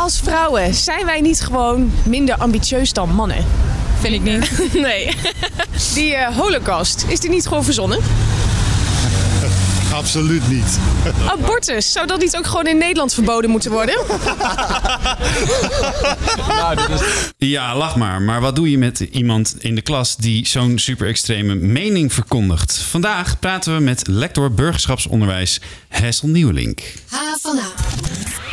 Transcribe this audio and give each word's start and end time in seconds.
Als 0.00 0.20
vrouwen 0.20 0.74
zijn 0.74 1.06
wij 1.06 1.20
niet 1.20 1.40
gewoon 1.40 1.92
minder 2.04 2.34
ambitieus 2.34 2.92
dan 2.92 3.14
mannen? 3.14 3.44
Vind 4.00 4.14
ik 4.14 4.22
niet. 4.22 4.72
Nee. 4.86 5.16
Die 5.94 6.14
eh, 6.14 6.36
holocaust, 6.36 7.04
is 7.08 7.20
die 7.20 7.30
niet 7.30 7.46
gewoon 7.46 7.64
verzonnen? 7.64 7.98
Absoluut 9.94 10.48
niet. 10.48 10.78
Abortus, 11.28 11.92
zou 11.92 12.06
dat 12.06 12.20
niet 12.20 12.36
ook 12.36 12.46
gewoon 12.46 12.66
in 12.66 12.78
Nederland 12.78 13.14
verboden 13.14 13.50
moeten 13.50 13.70
worden? 13.70 14.00
Ja, 17.36 17.76
lach 17.76 17.96
maar. 17.96 18.22
Maar 18.22 18.40
wat 18.40 18.56
doe 18.56 18.70
je 18.70 18.78
met 18.78 19.00
iemand 19.00 19.54
in 19.58 19.74
de 19.74 19.82
klas 19.82 20.16
die 20.16 20.46
zo'n 20.46 20.78
super 20.78 21.06
extreme 21.08 21.54
mening 21.54 22.12
verkondigt? 22.12 22.78
Vandaag 22.78 23.38
praten 23.38 23.76
we 23.76 23.82
met 23.82 24.06
lector 24.06 24.52
burgerschapsonderwijs 24.52 25.60
Hessel 25.88 26.28
Nieuwelink. 26.28 26.80
H 27.06 27.16
van 27.40 27.58
H. 27.58 28.49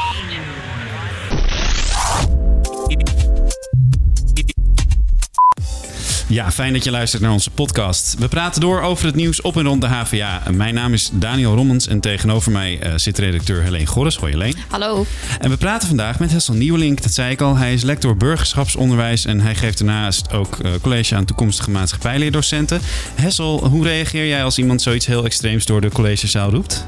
Ja, 6.29 6.51
fijn 6.51 6.73
dat 6.73 6.83
je 6.83 6.91
luistert 6.91 7.21
naar 7.21 7.31
onze 7.31 7.49
podcast. 7.49 8.15
We 8.19 8.27
praten 8.27 8.61
door 8.61 8.81
over 8.81 9.05
het 9.05 9.15
nieuws 9.15 9.41
op 9.41 9.57
en 9.57 9.63
rond 9.63 9.81
de 9.81 9.87
HVA. 9.87 10.41
Mijn 10.51 10.73
naam 10.73 10.93
is 10.93 11.09
Daniel 11.13 11.55
Rommens 11.55 11.87
en 11.87 11.99
tegenover 11.99 12.51
mij 12.51 12.79
eh, 12.79 12.93
zit 12.95 13.17
redacteur 13.17 13.63
Helene 13.63 13.85
Gorres. 13.85 14.15
Hoi 14.15 14.31
Helene. 14.31 14.55
Hallo. 14.69 15.05
En 15.39 15.49
we 15.49 15.57
praten 15.57 15.87
vandaag 15.87 16.19
met 16.19 16.31
Hessel 16.31 16.53
Nieuwelink, 16.53 17.01
dat 17.01 17.13
zei 17.13 17.31
ik 17.31 17.41
al. 17.41 17.55
Hij 17.55 17.73
is 17.73 17.83
lector 17.83 18.17
burgerschapsonderwijs 18.17 19.25
en 19.25 19.39
hij 19.39 19.55
geeft 19.55 19.77
daarnaast 19.77 20.31
ook 20.31 20.59
eh, 20.59 20.71
college 20.81 21.15
aan 21.15 21.25
toekomstige 21.25 21.71
maatschappijleerdocenten. 21.71 22.81
Hessel, 23.15 23.67
hoe 23.67 23.83
reageer 23.83 24.27
jij 24.27 24.43
als 24.43 24.57
iemand 24.57 24.81
zoiets 24.81 25.05
heel 25.05 25.25
extreems 25.25 25.65
door 25.65 25.81
de 25.81 25.91
collegezaal 25.91 26.49
roept? 26.49 26.87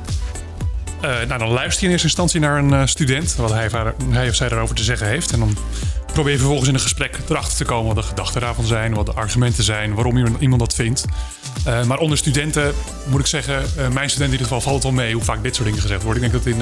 Eh, 1.02 1.10
nou, 1.28 1.40
dan 1.40 1.50
luister 1.50 1.80
je 1.80 1.86
in 1.86 1.92
eerste 1.92 2.08
instantie 2.08 2.40
naar 2.40 2.58
een 2.58 2.74
eh, 2.74 2.86
student, 2.86 3.36
wat 3.36 3.50
hij, 3.50 3.70
hij 4.10 4.30
of 4.30 4.36
zij 4.36 4.50
daarover 4.50 4.76
te 4.76 4.84
zeggen 4.84 5.08
heeft. 5.08 5.32
En 5.32 5.40
dan 5.40 5.58
probeer 6.14 6.32
je 6.32 6.38
vervolgens 6.38 6.68
in 6.68 6.74
een 6.74 6.80
gesprek 6.80 7.20
erachter 7.30 7.58
te 7.58 7.66
komen 7.66 7.96
wat 7.96 8.04
de 8.04 8.10
gedachten 8.10 8.42
daarvan 8.42 8.66
zijn, 8.66 8.94
wat 8.94 9.06
de 9.06 9.14
argumenten 9.14 9.64
zijn, 9.64 9.94
waarom 9.94 10.18
iemand, 10.40 10.60
dat 10.60 10.76
vindt. 10.76 11.06
Eh, 11.66 11.84
maar 11.84 11.98
onder 11.98 12.18
studenten 12.18 12.74
moet 13.06 13.20
ik 13.20 13.26
zeggen, 13.26 13.64
mijn 13.76 14.10
studenten 14.10 14.24
in 14.24 14.32
ieder 14.32 14.48
geval 14.48 14.62
valt 14.62 14.76
het 14.76 14.84
wel 14.84 15.04
mee 15.04 15.14
hoe 15.14 15.24
vaak 15.24 15.44
dit 15.44 15.56
soort 15.56 15.68
dingen 15.68 15.82
gezegd 15.82 16.04
worden. 16.04 16.24
Ik 16.24 16.32
denk 16.32 16.44
dat 16.44 16.54
in 16.54 16.62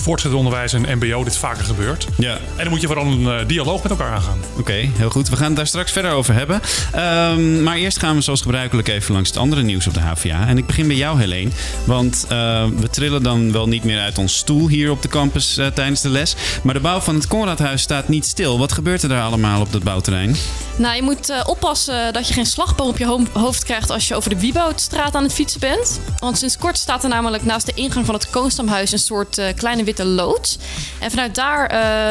voortgezet 0.00 0.36
onderwijs 0.36 0.72
en 0.72 0.98
MBO 0.98 1.24
dit 1.24 1.36
vaker 1.36 1.64
gebeurt. 1.64 2.06
Ja. 2.16 2.32
En 2.32 2.40
dan 2.56 2.68
moet 2.68 2.80
je 2.80 2.86
vooral 2.86 3.06
een 3.06 3.46
dialoog 3.46 3.82
met 3.82 3.90
elkaar 3.90 4.12
aangaan. 4.12 4.38
Oké, 4.58 4.72
heel 4.72 5.10
goed. 5.10 5.28
We 5.28 5.36
gaan 5.36 5.46
het 5.46 5.56
daar 5.56 5.66
straks 5.66 5.92
verder 5.92 6.10
over 6.10 6.34
hebben. 6.34 6.60
Ehm, 6.92 7.62
maar 7.62 7.76
eerst 7.76 7.98
gaan 7.98 8.14
we 8.16 8.20
zoals 8.20 8.40
gebruikelijk 8.40 8.88
even 8.88 9.14
langs 9.14 9.28
het 9.28 9.38
andere 9.38 9.62
nieuws 9.62 9.86
op 9.86 9.94
de 9.94 10.00
HVA. 10.00 10.46
En 10.46 10.58
ik 10.58 10.66
begin 10.66 10.86
bij 10.86 10.96
jou, 10.96 11.18
Helene. 11.18 11.50
Want 11.84 12.26
we 12.28 12.88
trillen 12.90 13.22
dan 13.22 13.52
wel 13.52 13.68
niet 13.68 13.84
meer 13.84 14.00
uit 14.00 14.18
ons 14.18 14.36
stoel 14.36 14.68
hier 14.68 14.90
op 14.90 15.02
de 15.02 15.08
campus 15.08 15.56
eh, 15.56 15.66
tijdens 15.66 16.00
de 16.00 16.08
les. 16.08 16.36
Maar 16.62 16.74
de 16.74 16.80
bouw 16.80 17.00
van 17.00 17.14
het 17.14 17.26
Conradhuis 17.26 17.82
staat 17.82 18.08
niet 18.08 18.26
stil. 18.26 18.58
Wat 18.58 18.72
gebeurt 18.72 19.02
er 19.02 19.08
daar 19.08 19.22
allemaal 19.22 19.60
op 19.60 19.72
dat 19.72 19.82
bouwterrein? 19.82 20.36
Nou, 20.78 20.96
je 20.96 21.02
moet 21.02 21.30
uh, 21.30 21.40
oppassen 21.46 22.12
dat 22.12 22.28
je 22.28 22.34
geen 22.34 22.46
slagboom 22.46 22.88
op 22.88 22.98
je 22.98 23.26
hoofd 23.32 23.64
krijgt 23.64 23.90
als 23.90 24.08
je 24.08 24.14
over 24.14 24.30
de 24.30 24.40
Wieboudstraat 24.40 25.14
aan 25.14 25.22
het 25.22 25.32
fietsen 25.32 25.60
bent. 25.60 26.00
Want 26.18 26.38
sinds 26.38 26.56
kort 26.56 26.78
staat 26.78 27.02
er 27.02 27.08
namelijk 27.08 27.44
naast 27.44 27.66
de 27.66 27.72
ingang 27.74 28.06
van 28.06 28.14
het 28.14 28.30
Koonstamhuis 28.30 28.92
een 28.92 28.98
soort 28.98 29.38
uh, 29.38 29.46
kleine 29.56 29.84
witte 29.84 30.04
loods. 30.04 30.58
En 30.98 31.10
vanuit 31.10 31.34
daar 31.34 31.56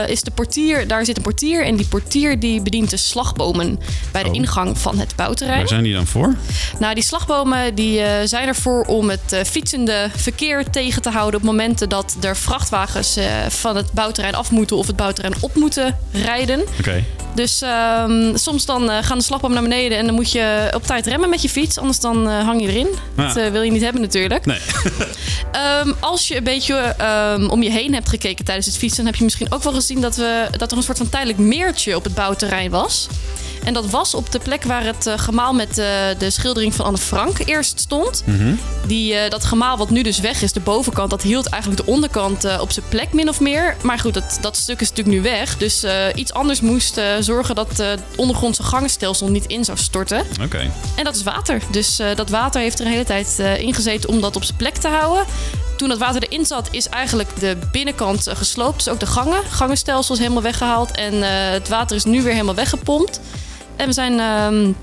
is 0.10 0.22
de 0.22 0.32
portier, 0.32 0.88
daar 0.88 1.06
zit 1.06 1.18
een 1.18 1.23
portier 1.23 1.66
en 1.66 1.76
die 1.76 1.88
portier 1.88 2.40
die 2.40 2.62
bedient 2.62 2.90
de 2.90 2.98
slagbomen 2.98 3.80
bij 4.12 4.23
de 4.23 4.30
Oh. 4.30 4.36
ingang 4.36 4.78
van 4.78 4.98
het 5.00 5.16
bouwterrein. 5.16 5.60
Waar 5.60 5.68
zijn 5.68 5.84
die 5.84 5.94
dan 5.94 6.08
voor? 6.08 6.36
Nou, 6.80 6.94
die 6.94 7.04
slagbomen 7.04 7.76
die, 7.76 8.02
zijn 8.23 8.48
ervoor 8.48 8.84
om 8.86 9.10
het 9.10 9.42
fietsende 9.45 10.10
verkeer 10.16 10.70
tegen 10.70 11.02
te 11.02 11.10
houden 11.10 11.40
op 11.40 11.45
momenten 11.45 11.90
dat 11.90 12.16
er 12.22 12.38
vrachtwagens 12.38 13.18
van 13.48 13.76
het 13.76 13.92
bouwterrein 13.92 14.36
af 14.36 14.52
moeten 14.52 14.78
of 14.78 14.88
het 14.88 14.95
bouwterrein 14.95 15.36
op 15.40 15.56
moeten 15.56 15.98
rijden. 16.12 16.62
Oké. 16.80 17.04
Dus 17.36 17.62
um, 17.62 18.38
soms 18.38 18.56
dan 18.66 18.83
uh, 18.89 18.97
gaan 19.02 19.17
de 19.17 19.23
slagbomen 19.23 19.61
naar 19.61 19.69
beneden 19.69 19.97
en 19.97 20.05
dan 20.05 20.16
moet 20.16 20.31
je 20.31 20.72
op 20.75 20.83
tijd 20.83 21.08
remmen 21.08 21.30
met 21.30 21.41
je 21.41 21.50
fiets, 21.50 21.77
anders 21.77 22.00
dan 22.00 22.27
uh, 22.27 22.44
hang 22.44 22.61
je 22.61 22.67
erin. 22.67 22.87
Ja. 23.17 23.27
Dat 23.27 23.37
uh, 23.37 23.48
wil 23.48 23.61
je 23.61 23.71
niet 23.71 23.82
hebben 23.82 24.02
natuurlijk. 24.02 24.45
Nee. 24.45 24.59
um, 25.83 25.95
als 26.11 26.27
je 26.27 26.37
een 26.37 26.43
beetje 26.43 26.95
um, 27.36 27.49
om 27.49 27.64
je 27.64 27.71
heen 27.71 27.93
hebt 27.93 28.09
gekeken 28.09 28.45
tijdens 28.45 28.65
het 28.65 28.77
fietsen, 28.77 28.98
dan 28.98 29.05
heb 29.05 29.15
je 29.15 29.23
misschien 29.23 29.52
ook 29.52 29.64
wel 29.64 29.73
gezien 29.73 30.02
dat, 30.02 30.15
we, 30.15 30.48
dat 30.58 30.71
er 30.71 30.77
een 30.77 30.83
soort 30.83 30.98
van 30.98 31.09
tijdelijk 31.09 31.39
meertje 31.39 31.95
op 31.95 32.04
het 32.04 32.14
bouwterrein 32.14 32.71
was. 32.71 33.08
En 33.64 33.73
dat 33.73 33.90
was 33.90 34.14
op 34.14 34.32
de 34.32 34.40
plek 34.40 34.64
waar 34.64 34.84
het 34.84 35.08
uh, 35.08 35.14
gemaal 35.18 35.54
met 35.54 35.70
uh, 35.70 35.86
de 36.18 36.30
schildering 36.30 36.73
van 36.73 36.86
Anne 36.86 36.98
Frank 36.98 37.38
eerst 37.45 37.80
stond. 37.80 38.23
Mhm. 38.26 38.36
Mm 38.38 38.44
-hmm. 38.44 38.60
Die, 38.88 39.14
uh, 39.14 39.30
dat 39.30 39.45
gemaal 39.45 39.78
wat 39.78 39.90
nu 39.90 40.02
dus 40.02 40.20
weg 40.20 40.42
is, 40.42 40.52
de 40.52 40.60
bovenkant, 40.60 41.10
dat 41.10 41.22
hield 41.22 41.48
eigenlijk 41.48 41.86
de 41.86 41.92
onderkant 41.92 42.60
op 42.60 42.72
zijn 42.72 42.86
plek 42.90 43.14
min 43.14 43.30
of 43.30 43.40
meer. 43.40 43.76
Maar 43.82 44.00
goed, 44.00 44.14
dat, 44.14 44.38
dat 44.42 44.58
stuk 44.58 44.82
is 44.82 44.90
natuurlijk 44.90 45.18
nu 45.18 45.22
weg. 45.22 45.58
Dus 45.58 45.86
iets 46.16 46.34
anders 46.34 46.62
moest 46.62 47.02
zorgen 47.20 47.56
dat 47.56 47.78
het 47.78 48.00
ondergrondse 48.16 48.64
gangenstelsel 48.64 49.30
niet 49.30 49.45
in 49.45 49.66
zou 49.66 49.78
storten. 49.78 50.20
Oké. 50.20 50.44
Okay. 50.44 50.72
En 50.95 51.04
dat 51.04 51.16
is 51.16 51.24
water. 51.24 51.62
Dus 51.72 51.95
dat 52.16 52.30
water 52.30 52.62
heeft 52.62 52.80
er 52.80 52.86
een 52.86 52.92
hele 52.92 53.04
tijd 53.04 53.39
ingezeten 53.58 54.10
om 54.10 54.22
dat 54.22 54.36
op 54.36 54.44
zijn 54.44 54.58
plek 54.58 54.76
te 54.76 54.88
houden. 54.88 55.26
Toen 55.78 55.89
dat 55.89 55.98
water 55.98 56.24
erin 56.24 56.45
zat, 56.45 56.68
is 56.72 56.89
eigenlijk 56.89 57.39
de 57.39 57.58
binnenkant 57.72 58.28
gesloopt. 58.34 58.78
Dus 58.78 58.89
ook 58.89 59.00
de 59.00 59.06
gangen. 59.06 59.44
Gangenstelsel 59.50 60.16
is 60.16 60.22
helemaal 60.22 60.42
weggehaald. 60.42 60.92
En 60.92 61.22
het 61.52 61.68
water 61.68 61.95
is 61.95 62.04
nu 62.04 62.22
weer 62.22 62.34
helemaal 62.34 62.56
weggepompt. 62.56 63.20
En 63.77 63.88
we 63.88 63.93
zijn 63.93 64.14
uh, 64.14 64.73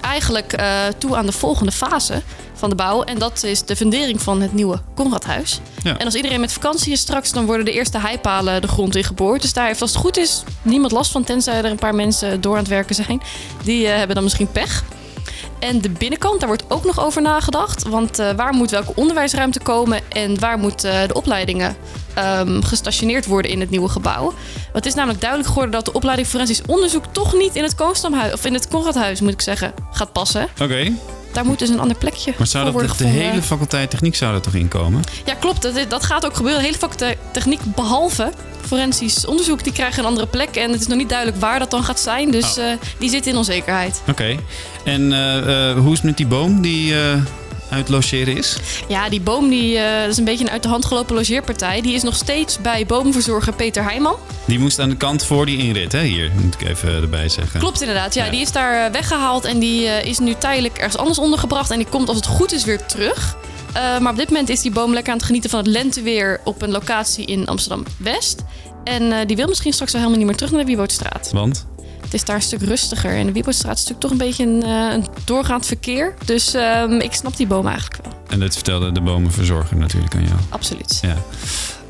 eigenlijk 0.00 0.60
uh, 0.60 0.86
toe 0.98 1.16
aan 1.16 1.26
de 1.26 1.32
volgende 1.32 1.72
fase 1.72 2.22
van 2.54 2.68
de 2.70 2.76
bouw. 2.76 3.02
En 3.02 3.18
dat 3.18 3.42
is 3.42 3.62
de 3.62 3.76
fundering 3.76 4.22
van 4.22 4.40
het 4.40 4.52
nieuwe 4.52 4.80
Conradhuis. 4.94 5.60
Ja. 5.82 5.98
En 5.98 6.04
als 6.04 6.14
iedereen 6.14 6.40
met 6.40 6.52
vakantie 6.52 6.92
is 6.92 7.00
straks, 7.00 7.32
dan 7.32 7.46
worden 7.46 7.64
de 7.64 7.72
eerste 7.72 7.98
heipalen 7.98 8.60
de 8.60 8.68
grond 8.68 8.96
in 8.96 9.04
geboord. 9.04 9.42
Dus 9.42 9.52
daar 9.52 9.66
heeft, 9.66 9.80
als 9.80 9.92
het 9.92 10.00
goed 10.00 10.16
is, 10.16 10.42
niemand 10.62 10.92
last 10.92 11.10
van. 11.10 11.24
Tenzij 11.24 11.54
er 11.54 11.64
een 11.64 11.76
paar 11.76 11.94
mensen 11.94 12.40
door 12.40 12.52
aan 12.52 12.58
het 12.58 12.68
werken 12.68 12.94
zijn. 12.94 13.22
Die 13.64 13.82
uh, 13.84 13.96
hebben 13.96 14.14
dan 14.14 14.24
misschien 14.24 14.52
pech. 14.52 14.84
En 15.58 15.80
de 15.80 15.90
binnenkant, 15.90 16.38
daar 16.38 16.48
wordt 16.48 16.64
ook 16.68 16.84
nog 16.84 17.00
over 17.00 17.22
nagedacht. 17.22 17.88
Want 17.88 18.20
uh, 18.20 18.30
waar 18.30 18.52
moet 18.52 18.70
welke 18.70 18.92
onderwijsruimte 18.94 19.60
komen 19.60 20.00
en 20.08 20.38
waar 20.40 20.58
moeten 20.58 21.08
de 21.08 21.14
opleidingen 21.14 21.76
um, 22.18 22.62
gestationeerd 22.62 23.26
worden 23.26 23.50
in 23.50 23.60
het 23.60 23.70
nieuwe 23.70 23.88
gebouw? 23.88 24.22
Want 24.22 24.72
het 24.72 24.86
is 24.86 24.94
namelijk 24.94 25.20
duidelijk 25.20 25.48
geworden 25.48 25.74
dat 25.74 25.84
de 25.84 25.92
opleiding 25.92 26.28
forensisch 26.28 26.62
onderzoek 26.66 27.04
toch 27.12 27.34
niet 27.34 27.56
in 27.56 27.62
het 27.62 27.74
Koonstamhuis, 27.74 28.32
of 28.32 28.44
in 28.44 28.54
het 28.54 28.68
Conradhuis 28.68 29.20
moet 29.20 29.32
ik 29.32 29.40
zeggen, 29.40 29.74
gaat 29.90 30.12
passen. 30.12 30.48
Oké. 30.62 30.92
Daar 31.38 31.46
moet 31.46 31.58
dus 31.58 31.68
een 31.68 31.80
ander 31.80 31.96
plekje 31.96 32.34
Maar 32.38 32.46
zou 32.46 32.70
voor 32.72 32.80
dat 32.82 32.96
worden 32.96 33.16
de, 33.16 33.22
hele 33.22 33.42
faculteit 33.42 33.90
techniek 33.90 34.14
zou 34.14 34.34
er 34.34 34.40
toch 34.40 34.54
inkomen? 34.54 35.02
Ja, 35.24 35.34
klopt. 35.34 35.62
Dat, 35.62 35.74
dat 35.88 36.04
gaat 36.04 36.26
ook 36.26 36.34
gebeuren. 36.34 36.60
De 36.60 36.66
hele 36.66 36.78
faculteit 36.78 37.18
techniek 37.32 37.60
behalve 37.74 38.32
forensisch 38.66 39.26
onderzoek, 39.26 39.64
die 39.64 39.72
krijgen 39.72 39.98
een 39.98 40.08
andere 40.08 40.26
plek. 40.26 40.56
En 40.56 40.70
het 40.70 40.80
is 40.80 40.86
nog 40.86 40.98
niet 40.98 41.08
duidelijk 41.08 41.40
waar 41.40 41.58
dat 41.58 41.70
dan 41.70 41.84
gaat 41.84 42.00
zijn. 42.00 42.30
Dus 42.30 42.58
Oh. 42.58 42.64
uh, 42.64 42.72
die 42.98 43.10
zit 43.10 43.26
in 43.26 43.36
onzekerheid. 43.36 44.00
Oké. 44.00 44.10
Okay. 44.10 44.38
En 44.84 45.02
uh, 45.02 45.36
uh, 45.36 45.78
hoe 45.78 45.92
is 45.92 45.98
het 45.98 46.02
met 46.02 46.16
die 46.16 46.26
boom 46.26 46.60
die 46.60 46.94
uit 47.70 47.88
logeren 47.88 48.36
is? 48.36 48.56
Ja, 48.88 49.08
die 49.08 49.20
boom 49.20 49.48
die, 49.48 49.76
uh, 49.76 50.00
dat 50.00 50.10
is 50.10 50.16
een 50.16 50.24
beetje 50.24 50.44
een 50.44 50.50
uit 50.50 50.62
de 50.62 50.68
hand 50.68 50.84
gelopen 50.84 51.14
logeerpartij. 51.14 51.80
Die 51.80 51.94
is 51.94 52.02
nog 52.02 52.16
steeds 52.16 52.58
bij 52.58 52.86
boomverzorger 52.86 53.52
Peter 53.52 53.82
Heijman. 53.84 54.16
Die 54.44 54.58
moest 54.58 54.78
aan 54.78 54.88
de 54.88 54.96
kant 54.96 55.24
voor 55.24 55.46
die 55.46 55.58
inrit, 55.58 55.92
hè? 55.92 56.02
Hier, 56.02 56.30
moet 56.42 56.54
ik 56.60 56.68
even 56.68 56.88
erbij 56.88 57.28
zeggen. 57.28 57.60
Klopt 57.60 57.80
inderdaad, 57.80 58.14
ja. 58.14 58.24
Ja. 58.24 58.30
Die 58.30 58.40
is 58.40 58.52
daar 58.52 58.86
uh, 58.86 58.92
weggehaald 58.92 59.44
en 59.44 59.58
die 59.58 59.82
uh, 59.82 60.04
is 60.04 60.18
nu 60.18 60.34
tijdelijk 60.34 60.76
ergens 60.76 60.96
anders 60.96 61.18
ondergebracht. 61.18 61.70
En 61.70 61.78
die 61.78 61.86
komt 61.86 62.08
als 62.08 62.16
het 62.16 62.26
goed 62.26 62.52
is 62.52 62.64
weer 62.64 62.86
terug. 62.86 63.36
Uh, 63.68 63.98
maar 63.98 64.12
op 64.12 64.18
dit 64.18 64.30
moment 64.30 64.48
is 64.48 64.60
die 64.60 64.70
boom 64.70 64.92
lekker 64.92 65.12
aan 65.12 65.18
het 65.18 65.26
genieten 65.26 65.50
van 65.50 65.58
het 65.58 65.68
lenteweer 65.68 66.40
op 66.44 66.62
een 66.62 66.70
locatie 66.70 67.26
in 67.26 67.46
Amsterdam-West. 67.46 68.42
En 68.84 69.26
die 69.26 69.36
wil 69.36 69.48
misschien 69.48 69.72
straks 69.72 69.92
wel 69.92 70.00
helemaal 70.00 70.20
niet 70.20 70.28
meer 70.30 70.38
terug 70.38 70.52
naar 70.52 70.64
de 70.64 70.66
Wiebootstraat. 70.66 71.30
Want? 71.32 71.66
Het 72.08 72.16
is 72.16 72.24
daar 72.24 72.36
een 72.36 72.42
stuk 72.42 72.62
rustiger. 72.62 73.10
En 73.10 73.26
de 73.26 73.32
Wiebootstraat 73.32 73.78
is 73.78 73.86
natuurlijk 73.86 74.00
toch 74.00 74.10
een 74.10 74.26
beetje 74.26 74.44
een, 74.44 74.62
uh, 74.64 74.92
een 74.92 75.06
doorgaand 75.24 75.66
verkeer. 75.66 76.14
Dus 76.24 76.54
um, 76.54 77.00
ik 77.00 77.12
snap 77.12 77.36
die 77.36 77.46
boom 77.46 77.66
eigenlijk 77.66 78.04
wel. 78.04 78.12
En 78.28 78.40
dat 78.40 78.54
vertelde 78.54 78.92
de 78.92 79.00
bomenverzorger 79.00 79.76
natuurlijk 79.76 80.14
aan 80.14 80.24
jou. 80.24 80.38
Absoluut. 80.48 80.98
Ja. 81.02 81.16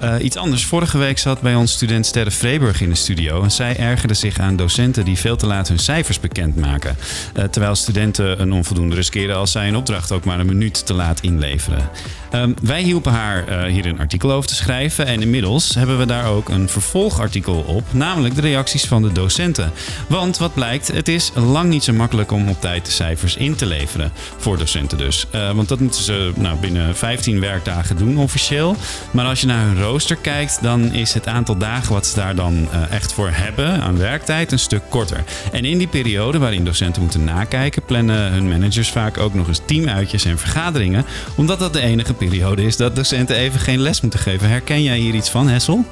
Uh, 0.02 0.14
iets 0.24 0.36
anders. 0.36 0.64
Vorige 0.64 0.98
week 0.98 1.18
zat 1.18 1.40
bij 1.40 1.54
ons 1.54 1.72
student 1.72 2.06
Sterre 2.06 2.30
Vreeburg 2.30 2.80
in 2.80 2.88
de 2.88 2.94
studio. 2.94 3.42
En 3.42 3.50
zij 3.50 3.76
ergerde 3.76 4.14
zich 4.14 4.38
aan 4.38 4.56
docenten 4.56 5.04
die 5.04 5.18
veel 5.18 5.36
te 5.36 5.46
laat 5.46 5.68
hun 5.68 5.78
cijfers 5.78 6.20
bekendmaken. 6.20 6.96
Uh, 7.36 7.44
terwijl 7.44 7.74
studenten 7.74 8.40
een 8.40 8.52
onvoldoende 8.52 8.94
riskeren 8.94 9.36
als 9.36 9.52
zij 9.52 9.68
een 9.68 9.76
opdracht 9.76 10.12
ook 10.12 10.24
maar 10.24 10.40
een 10.40 10.46
minuut 10.46 10.86
te 10.86 10.94
laat 10.94 11.20
inleveren. 11.20 11.90
Um, 12.32 12.54
wij 12.62 12.82
hielpen 12.82 13.12
haar 13.12 13.48
uh, 13.48 13.72
hier 13.72 13.86
een 13.86 13.98
artikel 13.98 14.32
over 14.32 14.48
te 14.48 14.54
schrijven. 14.54 15.06
En 15.06 15.22
inmiddels 15.22 15.74
hebben 15.74 15.98
we 15.98 16.06
daar 16.06 16.26
ook 16.26 16.48
een 16.48 16.68
vervolgartikel 16.68 17.64
op. 17.66 17.84
Namelijk 17.90 18.34
de 18.34 18.40
reacties 18.40 18.84
van 18.84 19.02
de 19.02 19.12
docenten. 19.12 19.72
Want 20.08 20.38
wat 20.38 20.54
blijkt, 20.54 20.92
het 20.92 21.08
is 21.08 21.32
lang 21.34 21.70
niet 21.70 21.84
zo 21.84 21.92
makkelijk 21.92 22.32
om 22.32 22.48
op 22.48 22.60
tijd 22.60 22.84
de 22.84 22.92
cijfers 22.92 23.36
in 23.36 23.54
te 23.54 23.66
leveren. 23.66 24.12
Voor 24.36 24.58
docenten 24.58 24.98
dus. 24.98 25.26
Want 25.30 25.68
dat 25.68 25.80
moeten 25.80 26.02
ze 26.02 26.32
nou, 26.36 26.58
binnen 26.58 26.96
15 26.96 27.40
werkdagen 27.40 27.96
doen 27.96 28.18
officieel. 28.18 28.76
Maar 29.10 29.26
als 29.26 29.40
je 29.40 29.46
naar 29.46 29.64
hun 29.64 29.76
rooster 29.88 30.16
kijkt, 30.16 30.58
dan 30.62 30.92
is 30.92 31.14
het 31.14 31.26
aantal 31.26 31.56
dagen 31.56 31.92
wat 31.92 32.06
ze 32.06 32.14
daar 32.14 32.34
dan 32.34 32.68
uh, 32.74 32.90
echt 32.92 33.12
voor 33.12 33.30
hebben 33.32 33.80
aan 33.82 33.98
werktijd 33.98 34.52
een 34.52 34.58
stuk 34.58 34.82
korter. 34.88 35.24
En 35.52 35.64
in 35.64 35.78
die 35.78 35.86
periode 35.86 36.38
waarin 36.38 36.64
docenten 36.64 37.02
moeten 37.02 37.24
nakijken, 37.24 37.82
plannen 37.82 38.32
hun 38.32 38.48
managers 38.48 38.90
vaak 38.90 39.18
ook 39.18 39.34
nog 39.34 39.48
eens 39.48 39.60
teamuitjes 39.66 40.24
en 40.24 40.38
vergaderingen. 40.38 41.04
Omdat 41.36 41.58
dat 41.58 41.72
de 41.72 41.80
enige 41.80 42.14
periode 42.14 42.62
is 42.62 42.76
dat 42.76 42.96
docenten 42.96 43.36
even 43.36 43.60
geen 43.60 43.78
les 43.78 44.00
moeten 44.00 44.20
geven. 44.20 44.48
Herken 44.48 44.82
jij 44.82 44.98
hier 44.98 45.14
iets 45.14 45.30
van, 45.30 45.48
Hessel? 45.48 45.84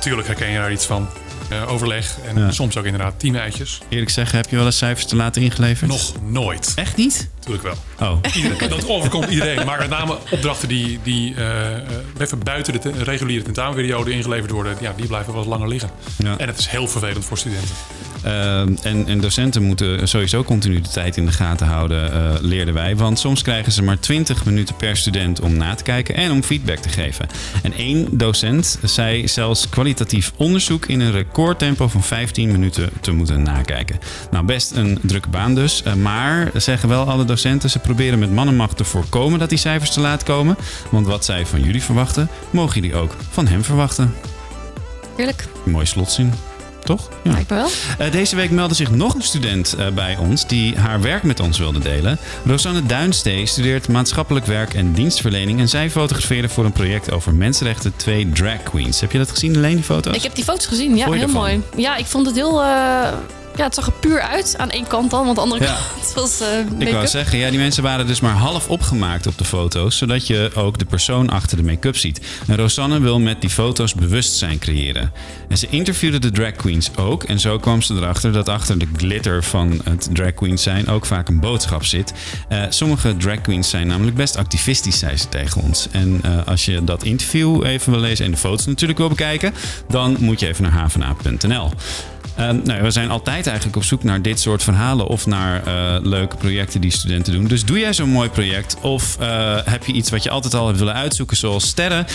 tuurlijk 0.00 0.26
herken 0.26 0.50
je 0.50 0.58
daar 0.58 0.72
iets 0.72 0.86
van. 0.86 1.08
Eh, 1.48 1.72
overleg 1.72 2.16
en 2.28 2.38
Ja. 2.38 2.50
soms 2.50 2.76
ook 2.76 2.84
inderdaad 2.84 3.14
teamuitjes. 3.16 3.80
Eerlijk 3.88 4.10
zeggen, 4.10 4.36
heb 4.36 4.50
je 4.50 4.56
wel 4.56 4.64
eens 4.66 4.76
cijfers 4.78 5.06
te 5.06 5.16
laten 5.16 5.42
ingeleverd? 5.42 5.90
Nog 5.90 6.12
nooit. 6.22 6.72
Echt 6.76 6.96
niet? 6.96 7.28
Natuurlijk 7.46 7.76
wel. 7.98 8.08
Oh. 8.12 8.68
Dat 8.68 8.88
overkomt 8.88 9.28
iedereen. 9.30 9.66
Maar 9.66 9.78
met 9.78 9.88
name 9.88 10.18
opdrachten 10.30 10.68
die, 10.68 10.98
die 11.02 11.34
eh, 11.34 11.76
eh, 11.76 11.82
even 12.18 12.38
buiten 12.38 12.72
de 12.72 12.78
te- 12.78 13.02
reguliere 13.04 13.44
tentamenperiode 13.44 14.10
ingeleverd 14.10 14.50
worden, 14.50 14.76
ja, 14.80 14.92
die 14.96 15.06
blijven 15.06 15.34
wel 15.34 15.46
langer 15.46 15.68
liggen. 15.68 15.90
Ja. 16.18 16.38
En 16.38 16.46
het 16.46 16.58
is 16.58 16.66
heel 16.66 16.88
vervelend 16.88 17.24
voor 17.24 17.38
studenten. 17.38 17.74
Eh, 18.22 18.60
en, 18.60 19.06
en 19.06 19.20
docenten 19.20 19.62
moeten 19.62 20.08
sowieso 20.08 20.44
continu 20.44 20.80
de 20.80 20.88
tijd 20.88 21.16
in 21.16 21.26
de 21.26 21.32
gaten 21.32 21.66
houden, 21.66 22.12
eh, 22.12 22.40
leerden 22.40 22.74
wij. 22.74 22.96
Want 22.96 23.18
soms 23.18 23.42
krijgen 23.42 23.72
ze 23.72 23.82
maar 23.82 23.98
20 24.00 24.44
minuten 24.44 24.76
per 24.76 24.96
student 24.96 25.40
om 25.40 25.56
na 25.56 25.74
te 25.74 25.82
kijken 25.82 26.14
en 26.14 26.30
om 26.30 26.42
feedback 26.42 26.78
te 26.78 26.88
geven. 26.88 27.26
En 27.62 27.72
één 27.72 28.18
docent 28.18 28.78
zei 28.82 29.28
zelfs 29.28 29.68
kwalitatief 29.68 30.32
onderzoek 30.36 30.86
in 30.86 31.00
een 31.00 31.12
recordtempo 31.12 31.88
van 31.88 32.02
15 32.02 32.50
minuten 32.52 32.90
te 33.00 33.12
moeten 33.12 33.42
nakijken. 33.42 33.98
Nou, 34.30 34.44
best 34.44 34.70
een 34.70 34.98
drukke 35.02 35.28
baan 35.28 35.54
dus. 35.54 35.82
maar 35.96 36.50
zeggen 36.54 36.88
wel 36.88 37.04
alle 37.08 37.24
docenten, 37.34 37.70
ze 37.70 37.78
proberen 37.78 38.18
met 38.18 38.32
mannenmacht 38.32 38.76
te 38.76 38.84
voorkomen 38.84 39.38
dat 39.38 39.48
die 39.48 39.58
cijfers 39.58 39.90
te 39.90 40.00
laat 40.00 40.22
komen. 40.22 40.56
Want 40.90 41.06
wat 41.06 41.24
zij 41.24 41.46
van 41.46 41.62
jullie 41.62 41.82
verwachten, 41.82 42.28
mogen 42.50 42.80
jullie 42.80 42.96
ook 42.96 43.16
van 43.30 43.46
hem 43.46 43.64
verwachten. 43.64 44.14
Heerlijk, 45.16 45.46
Mooi 45.64 45.86
slotzin. 45.86 46.32
Toch? 46.84 47.08
Ja. 47.22 47.32
lijkt 47.32 47.50
me 47.50 47.56
wel. 47.56 47.68
Eh, 47.98 48.12
deze 48.12 48.36
week 48.36 48.50
meldde 48.50 48.74
zich 48.74 48.90
nog 48.90 49.14
een 49.14 49.22
student 49.22 49.74
eh, 49.74 49.86
bij 49.88 50.16
ons 50.16 50.46
die 50.46 50.78
haar 50.78 51.00
werk 51.00 51.22
met 51.22 51.40
ons 51.40 51.58
wilde 51.58 51.78
delen. 51.78 52.18
Rosanne 52.44 52.86
Duinstee 52.86 53.46
studeert 53.46 53.88
maatschappelijk 53.88 54.46
werk 54.46 54.74
en 54.74 54.92
dienstverlening. 54.92 55.60
En 55.60 55.68
zij 55.68 55.90
fotografeerde 55.90 56.48
voor 56.48 56.64
een 56.64 56.72
project 56.72 57.12
over 57.12 57.34
mensenrechten 57.34 57.92
twee 57.96 58.30
drag 58.30 58.62
queens. 58.62 59.00
Heb 59.00 59.12
je 59.12 59.18
dat 59.18 59.30
gezien, 59.30 59.56
alleen 59.56 59.74
die 59.74 59.84
foto's? 59.84 60.16
Ik 60.16 60.22
heb 60.22 60.34
die 60.34 60.44
foto's 60.44 60.66
gezien, 60.66 60.96
ja, 60.96 61.10
heel 61.10 61.28
mooi. 61.28 61.62
Ja, 61.76 61.96
ik 61.96 62.06
vond 62.06 62.26
het 62.26 62.34
heel... 62.34 62.62
eh, 62.62 63.12
ja, 63.56 63.64
het 63.64 63.74
zag 63.74 63.86
er 63.86 63.92
puur 63.92 64.20
uit 64.20 64.54
aan 64.58 64.70
één 64.70 64.86
kant 64.86 65.10
dan, 65.10 65.24
want 65.24 65.36
de 65.36 65.42
andere 65.42 65.64
Ja. 65.64 65.76
kant 65.94 66.12
was 66.22 66.40
eh 66.40 66.48
Ik 66.86 66.92
wou 66.92 67.06
zeggen, 67.06 67.38
ja, 67.38 67.50
die 67.50 67.58
mensen 67.58 67.82
waren 67.82 68.06
dus 68.06 68.20
maar 68.20 68.34
half 68.34 68.68
opgemaakt 68.68 69.26
op 69.26 69.38
de 69.38 69.44
foto's, 69.44 69.96
zodat 69.96 70.26
je 70.26 70.50
ook 70.54 70.78
de 70.78 70.84
persoon 70.84 71.30
achter 71.30 71.56
de 71.56 71.62
make-up 71.62 71.96
ziet. 71.96 72.20
En 72.46 72.56
Rosanne 72.56 73.00
wil 73.00 73.18
met 73.20 73.40
die 73.40 73.50
foto's 73.50 73.94
bewustzijn 73.94 74.58
creëren. 74.58 75.12
En 75.48 75.58
ze 75.58 75.66
interviewde 75.70 76.18
de 76.18 76.30
drag 76.30 76.52
queens 76.52 76.90
ook. 76.96 77.22
En 77.24 77.40
zo 77.40 77.58
kwam 77.58 77.82
ze 77.82 77.94
erachter 77.94 78.32
dat 78.32 78.48
achter 78.48 78.78
de 78.78 78.88
glitter 78.96 79.44
van 79.44 79.80
het 79.84 80.08
drag 80.12 80.34
queens 80.34 80.62
zijn 80.62 80.88
ook 80.88 81.06
vaak 81.06 81.28
een 81.28 81.40
boodschap 81.40 81.84
zit. 81.84 82.12
Eh, 82.48 82.62
sommige 82.68 83.16
drag 83.16 83.40
queens 83.40 83.70
zijn 83.70 83.86
namelijk 83.86 84.16
best 84.16 84.36
activistisch, 84.36 84.98
zei 84.98 85.16
ze 85.16 85.28
tegen 85.28 85.62
ons. 85.62 85.88
En 85.90 86.20
eh, 86.22 86.30
als 86.46 86.64
je 86.64 86.84
dat 86.84 87.02
interview 87.04 87.64
even 87.64 87.92
wil 87.92 88.00
lezen 88.00 88.24
en 88.24 88.30
de 88.30 88.36
foto's 88.36 88.66
natuurlijk 88.66 88.98
wil 88.98 89.08
bekijken, 89.08 89.54
dan 89.88 90.16
moet 90.20 90.40
je 90.40 90.46
even 90.48 90.62
naar 90.62 90.72
havena.nl. 90.72 91.70
Eh, 92.34 92.50
nou, 92.64 92.82
we 92.82 92.90
zijn 92.90 93.10
altijd 93.10 93.41
eigenlijk 93.46 93.76
op 93.76 93.84
zoek 93.84 94.02
naar 94.02 94.22
dit 94.22 94.40
soort 94.40 94.62
verhalen 94.62 95.06
of 95.06 95.26
naar 95.26 95.64
eh, 95.64 95.96
leuke 96.02 96.36
projecten 96.36 96.80
die 96.80 96.90
studenten 96.90 97.32
doen. 97.32 97.44
Dus 97.44 97.64
doe 97.64 97.78
jij 97.78 97.92
zo'n 97.92 98.08
mooi 98.08 98.28
project 98.28 98.76
of 98.80 99.16
eh, 99.20 99.56
heb 99.64 99.84
je 99.84 99.92
iets 99.92 100.10
wat 100.10 100.22
je 100.22 100.30
altijd 100.30 100.54
al 100.54 100.66
hebt 100.66 100.78
willen 100.78 100.94
uitzoeken 100.94 101.36
zoals 101.36 101.66
sterren? 101.66 102.06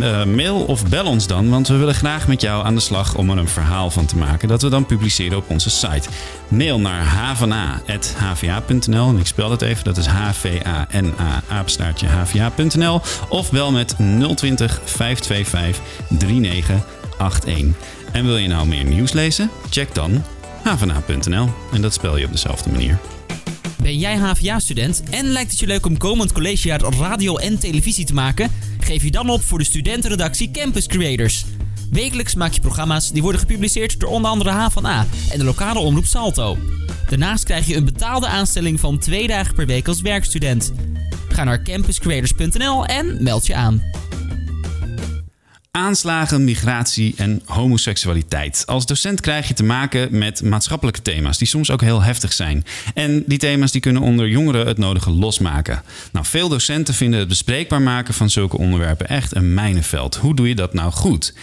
Eh, 0.00 0.24
mail 0.24 0.56
of 0.56 0.88
bel 0.88 1.06
ons 1.06 1.26
dan, 1.26 1.48
want 1.48 1.68
we 1.68 1.76
willen 1.76 1.94
graag 1.94 2.28
met 2.28 2.40
jou 2.40 2.64
aan 2.64 2.74
de 2.74 2.80
slag 2.80 3.14
om 3.14 3.30
er 3.30 3.38
een 3.38 3.48
verhaal 3.48 3.90
van 3.90 4.06
te 4.06 4.16
maken 4.16 4.48
dat 4.48 4.62
we 4.62 4.68
dan 4.68 4.86
publiceren 4.86 5.38
op 5.38 5.50
onze 5.50 5.70
site. 5.70 6.08
Mail 6.48 6.80
naar 6.80 7.02
havana.hva.nl 7.02 9.08
en 9.08 9.18
ik 9.18 9.26
spel 9.26 9.48
dat 9.48 9.62
even, 9.62 9.84
dat 9.84 9.96
is 9.96 10.06
H-V-A-N-A, 10.06 11.42
apenstaartje 11.48 12.06
hva.nl 12.06 13.00
of 13.28 13.50
bel 13.50 13.72
met 13.72 13.94
020 14.34 14.80
525 14.84 15.82
3981. 16.18 17.94
En 18.12 18.24
wil 18.24 18.36
je 18.36 18.48
nou 18.48 18.66
meer 18.66 18.84
nieuws 18.84 19.12
lezen? 19.12 19.50
Check 19.70 19.94
dan 19.94 20.22
havana.nl. 20.66 21.48
En 21.72 21.82
dat 21.82 21.94
spel 21.94 22.16
je 22.16 22.26
op 22.26 22.32
dezelfde 22.32 22.70
manier. 22.70 22.98
Ben 23.82 23.98
jij 23.98 24.16
HVA-student 24.16 25.02
en 25.10 25.24
lijkt 25.24 25.50
het 25.50 25.60
je 25.60 25.66
leuk 25.66 25.86
om 25.86 25.98
komend 25.98 26.32
collegejaar 26.32 26.80
radio 26.80 27.36
en 27.36 27.58
televisie 27.58 28.04
te 28.04 28.14
maken? 28.14 28.50
Geef 28.80 29.02
je 29.02 29.10
dan 29.10 29.30
op 29.30 29.42
voor 29.42 29.58
de 29.58 29.64
studentenredactie 29.64 30.50
Campus 30.50 30.86
Creators. 30.86 31.44
Wekelijks 31.90 32.34
maak 32.34 32.52
je 32.52 32.60
programma's 32.60 33.12
die 33.12 33.22
worden 33.22 33.40
gepubliceerd 33.40 34.00
door 34.00 34.10
onder 34.10 34.30
andere 34.30 34.50
HVA 34.50 35.06
en 35.30 35.38
de 35.38 35.44
lokale 35.44 35.78
omroep 35.78 36.06
Salto. 36.06 36.56
Daarnaast 37.08 37.44
krijg 37.44 37.66
je 37.66 37.76
een 37.76 37.84
betaalde 37.84 38.26
aanstelling 38.26 38.80
van 38.80 38.98
twee 38.98 39.26
dagen 39.26 39.54
per 39.54 39.66
week 39.66 39.88
als 39.88 40.00
werkstudent. 40.00 40.72
Ga 41.28 41.44
naar 41.44 41.62
campuscreators.nl 41.62 42.86
en 42.86 43.22
meld 43.22 43.46
je 43.46 43.54
aan. 43.54 43.82
Aanslagen, 45.76 46.44
migratie 46.44 47.14
en 47.16 47.42
homoseksualiteit. 47.44 48.62
Als 48.66 48.86
docent 48.86 49.20
krijg 49.20 49.48
je 49.48 49.54
te 49.54 49.64
maken 49.64 50.18
met 50.18 50.42
maatschappelijke 50.42 51.02
thema's 51.02 51.38
die 51.38 51.46
soms 51.46 51.70
ook 51.70 51.80
heel 51.80 52.02
heftig 52.02 52.32
zijn. 52.32 52.64
En 52.94 53.22
die 53.26 53.38
thema's 53.38 53.72
die 53.72 53.80
kunnen 53.80 54.02
onder 54.02 54.28
jongeren 54.28 54.66
het 54.66 54.78
nodige 54.78 55.10
losmaken. 55.10 55.82
Nou, 56.12 56.26
veel 56.26 56.48
docenten 56.48 56.94
vinden 56.94 57.18
het 57.18 57.28
bespreekbaar 57.28 57.82
maken 57.82 58.14
van 58.14 58.30
zulke 58.30 58.58
onderwerpen 58.58 59.08
echt 59.08 59.34
een 59.34 59.54
mijnenveld. 59.54 60.16
Hoe 60.16 60.34
doe 60.34 60.48
je 60.48 60.54
dat 60.54 60.74
nou 60.74 60.92
goed? 60.92 61.34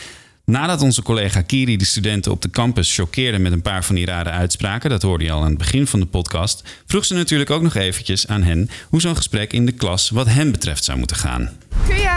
Nadat 0.45 0.81
onze 0.81 1.01
collega 1.01 1.41
Kiri 1.41 1.77
de 1.77 1.85
studenten 1.85 2.31
op 2.31 2.41
de 2.41 2.49
campus 2.49 2.95
choqueerde 2.95 3.39
met 3.39 3.51
een 3.51 3.61
paar 3.61 3.83
van 3.83 3.95
die 3.95 4.05
rare 4.05 4.29
uitspraken, 4.29 4.89
dat 4.89 5.01
hoorde 5.01 5.23
je 5.23 5.31
al 5.31 5.41
aan 5.41 5.49
het 5.49 5.57
begin 5.57 5.87
van 5.87 5.99
de 5.99 6.05
podcast, 6.05 6.63
vroeg 6.85 7.05
ze 7.05 7.13
natuurlijk 7.13 7.49
ook 7.49 7.61
nog 7.61 7.75
eventjes 7.75 8.27
aan 8.27 8.43
hen 8.43 8.69
hoe 8.89 9.01
zo'n 9.01 9.15
gesprek 9.15 9.53
in 9.53 9.65
de 9.65 9.71
klas 9.71 10.09
wat 10.09 10.27
hen 10.27 10.51
betreft 10.51 10.83
zou 10.83 10.97
moeten 10.97 11.17
gaan. 11.17 11.49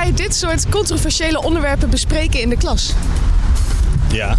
Jij 0.06 0.14
dit 0.14 0.34
soort 0.34 0.68
controversiële 0.68 1.42
onderwerpen 1.42 1.90
bespreken 1.90 2.40
in 2.40 2.48
de 2.48 2.56
klas? 2.56 2.92
Ja, 4.12 4.38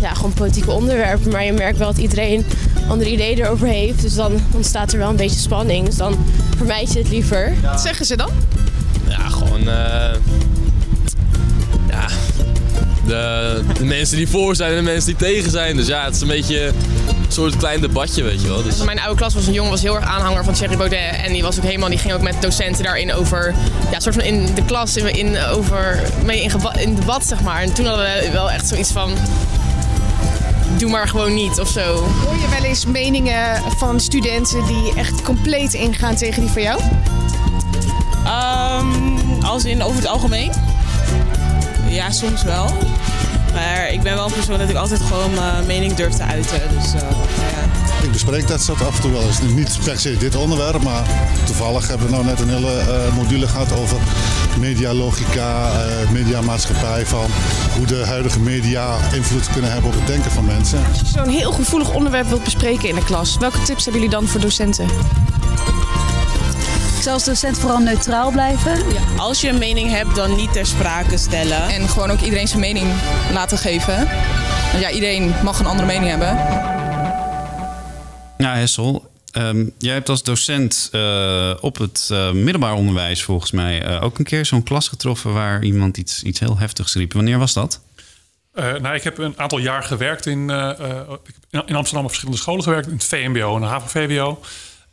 ja, 0.00 0.14
gewoon 0.14 0.32
politieke 0.32 0.70
onderwerpen. 0.70 1.30
Maar 1.32 1.44
je 1.44 1.52
merkt 1.52 1.78
wel 1.78 1.86
dat 1.86 1.98
iedereen 1.98 2.44
andere 2.88 3.10
ideeën 3.10 3.38
erover 3.38 3.66
heeft. 3.66 4.02
Dus 4.02 4.14
dan 4.14 4.32
ontstaat 4.54 4.92
er 4.92 4.98
wel 4.98 5.08
een 5.08 5.16
beetje 5.16 5.38
spanning. 5.38 5.86
Dus 5.86 5.96
dan 5.96 6.24
vermijd 6.56 6.92
je 6.92 6.98
het 6.98 7.08
liever. 7.08 7.52
Wat 7.62 7.80
zeggen 7.80 8.06
ze 8.06 8.16
dan? 8.16 8.30
ja 9.08 9.28
gewoon. 9.28 9.60
eh, 9.68 10.14
ja. 11.88 12.06
De, 13.06 13.62
de 13.78 13.84
mensen 13.84 14.16
die 14.16 14.28
voor 14.28 14.56
zijn 14.56 14.70
en 14.70 14.76
de 14.76 14.82
mensen 14.82 15.16
die 15.16 15.28
tegen 15.28 15.50
zijn. 15.50 15.76
Dus 15.76 15.86
ja, 15.86 16.04
het 16.04 16.14
is 16.14 16.20
een 16.20 16.28
beetje 16.28 16.66
een 16.66 16.74
soort 17.28 17.56
klein 17.56 17.80
debatje, 17.80 18.22
weet 18.22 18.42
je 18.42 18.48
wel. 18.48 18.62
Dus, 18.62 18.82
Mijn 18.82 19.00
oude 19.00 19.16
klas 19.16 19.34
was 19.34 19.46
een 19.46 19.52
jongen, 19.52 19.70
was 19.70 19.82
heel 19.82 19.94
erg 19.94 20.04
aanhanger 20.04 20.44
van 20.44 20.54
Thierry 20.54 20.76
Baudet. 20.76 21.16
En 21.24 21.32
die 21.32 21.42
was 21.42 21.58
ook 21.58 21.64
helemaal, 21.64 21.88
die 21.88 21.98
ging 21.98 22.12
ook 22.14 22.22
met 22.22 22.34
docenten 22.40 22.84
daarin 22.84 23.12
over, 23.12 23.54
ja, 23.90 24.00
soort 24.00 24.14
van 24.14 24.24
in 24.24 24.54
de 24.54 24.64
klas, 24.64 24.96
in, 24.96 25.14
in, 25.14 25.38
over, 25.38 26.02
mee 26.24 26.42
in, 26.42 26.50
in 26.78 26.94
debat, 26.94 27.26
zeg 27.26 27.40
maar. 27.40 27.62
En 27.62 27.72
toen 27.72 27.86
hadden 27.86 28.04
we 28.04 28.30
wel 28.32 28.50
echt 28.50 28.68
zoiets 28.68 28.90
van, 28.90 29.12
doe 30.78 30.90
maar 30.90 31.08
gewoon 31.08 31.34
niet 31.34 31.60
of 31.60 31.68
zo. 31.68 31.94
Hoor 32.24 32.38
je 32.40 32.48
wel 32.50 32.64
eens 32.64 32.86
meningen 32.86 33.62
van 33.76 34.00
studenten 34.00 34.66
die 34.66 34.94
echt 34.94 35.22
compleet 35.22 35.74
ingaan 35.74 36.14
tegen 36.14 36.40
die 36.40 36.50
van 36.50 36.62
jou? 36.62 36.80
Ehm, 38.24 38.86
als 39.44 39.64
in 39.64 39.82
over 39.82 39.96
het 39.96 40.06
algemeen? 40.06 40.50
Ja, 41.92 42.10
soms 42.10 42.42
wel. 42.42 42.70
Maar 43.52 43.92
ik 43.92 44.02
ben 44.02 44.14
wel 44.14 44.26
een 44.26 44.32
persoon 44.32 44.58
dat 44.58 44.68
ik 44.68 44.76
altijd 44.76 45.00
gewoon 45.00 45.34
mijn 45.34 45.66
mening 45.66 45.94
durf 45.94 46.14
te 46.14 46.22
uiten. 46.22 46.60
Dus 46.78 46.92
eh, 46.92 47.00
ja. 47.00 48.02
Ik 48.02 48.12
bespreek 48.12 48.48
dat 48.48 48.60
soort 48.62 48.86
af 48.86 48.96
en 48.96 49.02
toe 49.02 49.12
wel 49.12 49.22
eens. 49.22 49.40
Niet 49.40 49.78
per 49.84 49.98
se 49.98 50.16
dit 50.16 50.36
onderwerp, 50.36 50.82
maar 50.82 51.02
toevallig 51.46 51.88
hebben 51.88 52.06
we 52.06 52.12
nou 52.12 52.24
net 52.24 52.40
een 52.40 52.48
hele 52.48 52.78
eh, 52.78 53.14
module 53.14 53.48
gehad 53.48 53.72
over 53.72 53.96
medialogica, 54.58 55.70
eh 55.70 56.10
mediamaatschappij, 56.10 57.06
van 57.06 57.26
hoe 57.76 57.86
de 57.86 58.04
huidige 58.06 58.40
media 58.40 58.96
invloed 59.14 59.50
kunnen 59.52 59.72
hebben 59.72 59.90
op 59.90 59.96
het 59.96 60.06
denken 60.06 60.30
van 60.30 60.44
mensen. 60.44 60.84
Als 60.88 60.98
je 60.98 61.06
zo'n 61.06 61.28
heel 61.28 61.52
gevoelig 61.52 61.94
onderwerp 61.94 62.26
wilt 62.26 62.44
bespreken 62.44 62.88
in 62.88 62.94
de 62.94 63.04
klas, 63.04 63.36
welke 63.36 63.62
tips 63.62 63.84
hebben 63.84 64.02
jullie 64.02 64.16
dan 64.16 64.26
voor 64.26 64.40
docenten? 64.40 64.86
Ik 67.02 67.08
zal 67.08 67.16
als 67.16 67.26
docent 67.26 67.58
vooral 67.58 67.78
neutraal 67.78 68.30
blijven. 68.30 68.78
Als 69.18 69.40
je 69.40 69.48
een 69.48 69.58
mening 69.58 69.90
hebt, 69.90 70.14
dan 70.14 70.36
niet 70.36 70.52
ter 70.52 70.66
sprake 70.66 71.16
stellen. 71.16 71.68
En 71.68 71.88
gewoon 71.88 72.10
ook 72.10 72.20
iedereen 72.20 72.48
zijn 72.48 72.60
mening 72.60 72.86
laten 73.32 73.58
geven. 73.58 73.96
Want 74.70 74.82
ja, 74.82 74.90
iedereen 74.90 75.34
mag 75.42 75.58
een 75.58 75.66
andere 75.66 75.86
mening 75.86 76.10
hebben. 76.10 76.28
Ja, 78.38 78.54
Hessel. 78.54 79.10
ehm, 79.30 79.68
jij 79.78 79.94
hebt 79.94 80.08
als 80.08 80.22
docent 80.22 80.88
eh, 80.92 81.54
op 81.60 81.78
het 81.78 82.08
eh, 82.12 82.32
middelbaar 82.32 82.74
onderwijs 82.74 83.22
volgens 83.22 83.50
mij 83.50 83.82
eh, 83.82 84.02
ook 84.02 84.18
een 84.18 84.24
keer 84.24 84.46
zo'n 84.46 84.62
klas 84.62 84.88
getroffen 84.88 85.32
waar 85.32 85.62
iemand 85.62 85.96
iets, 85.96 86.22
iets 86.22 86.40
heel 86.40 86.58
heftigs 86.58 86.94
riep. 86.94 87.12
Wanneer 87.12 87.38
was 87.38 87.52
dat? 87.52 87.80
Eh, 88.52 88.74
nou, 88.74 88.94
ik 88.94 89.02
heb 89.02 89.18
een 89.18 89.38
aantal 89.38 89.58
jaar 89.58 89.82
gewerkt 89.82 90.26
in, 90.26 90.50
eh, 90.50 90.90
eh, 90.90 91.60
in 91.66 91.74
Amsterdam 91.74 92.02
op 92.02 92.08
verschillende 92.08 92.40
scholen 92.40 92.62
gewerkt. 92.62 92.86
In 92.86 92.92
het 92.92 93.04
VMBO 93.04 93.54
en 93.54 93.60
de 93.60 93.66
HAVO-VWO. 93.66 94.40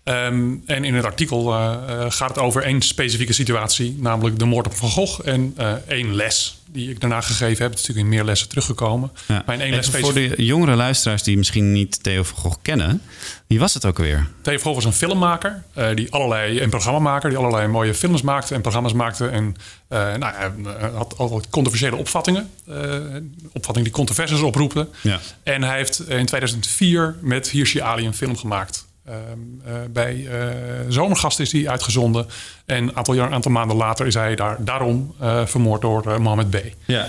Ehm, 0.09 0.55
en 0.65 0.83
in 0.83 0.95
het 0.95 1.05
artikel 1.05 1.53
eh, 1.53 1.73
eh, 1.73 2.11
gaat 2.11 2.29
het 2.29 2.37
over 2.37 2.63
één 2.63 2.81
specifieke 2.81 3.33
situatie, 3.33 3.95
namelijk 3.99 4.39
de 4.39 4.45
moord 4.45 4.65
op 4.65 4.73
Van 4.73 4.89
Gogh 4.89 5.19
en 5.27 5.53
eh, 5.57 5.73
één 5.87 6.15
les 6.15 6.57
die 6.71 6.89
ik 6.89 6.99
daarna 6.99 7.21
gegeven 7.21 7.63
heb. 7.63 7.71
Het 7.71 7.79
is 7.79 7.87
natuurlijk 7.87 8.05
in 8.05 8.15
meer 8.15 8.23
lessen 8.23 8.49
teruggekomen. 8.49 9.11
Ja. 9.27 9.43
Één 9.45 9.75
les 9.75 9.89
voor 9.89 10.13
de 10.13 10.33
jongere 10.37 10.75
luisteraars 10.75 11.23
die 11.23 11.37
misschien 11.37 11.71
niet 11.71 12.03
Theo 12.03 12.23
van 12.23 12.37
Gogh 12.37 12.57
kennen. 12.61 13.01
Wie 13.47 13.59
was 13.59 13.73
het 13.73 13.85
ook 13.85 13.97
alweer? 13.97 14.27
Theo 14.41 14.53
van 14.53 14.63
Gogh 14.63 14.75
was 14.75 14.85
een 14.85 14.93
filmmaker, 14.93 15.63
die 15.95 16.11
allerlei, 16.11 16.61
een 16.61 16.69
programmamaker, 16.69 17.29
die 17.29 17.37
allerlei 17.37 17.67
mooie 17.67 17.93
films 17.93 18.21
maakte 18.21 18.55
en 18.55 18.61
programma's 18.61 18.93
maakte. 18.93 19.27
En 19.27 19.55
nou, 19.89 20.33
hij 20.35 20.51
had 20.93 21.17
al 21.17 21.29
wat 21.29 21.49
controversiële 21.49 21.95
opvattingen, 21.95 22.49
opvattingen 23.51 23.83
die 23.83 23.91
controversies 23.91 24.41
oproepen. 24.41 24.89
Ja. 25.01 25.19
En 25.43 25.63
hij 25.63 25.77
heeft 25.77 26.09
in 26.09 26.25
2004 26.25 27.15
met 27.21 27.49
Hirschi 27.49 27.79
Ali 27.79 28.05
een 28.05 28.13
film 28.13 28.37
gemaakt. 28.37 28.87
Ehm, 29.09 29.39
eh, 29.65 29.73
bij 29.89 30.27
eh 30.27 30.55
Zomergast 30.87 31.39
is 31.39 31.51
hij 31.51 31.69
uitgezonden. 31.69 32.27
En 32.65 32.77
een 32.83 32.95
aantal, 32.95 33.13
jaar, 33.13 33.31
aantal 33.31 33.51
maanden 33.51 33.77
later 33.77 34.07
is 34.07 34.13
hij 34.13 34.35
daar, 34.35 34.57
daarom 34.59 35.15
eh, 35.19 35.45
vermoord 35.45 35.81
door 35.81 36.21
Mohammed 36.21 36.49
B. 36.49 36.55
Ja. 36.85 37.07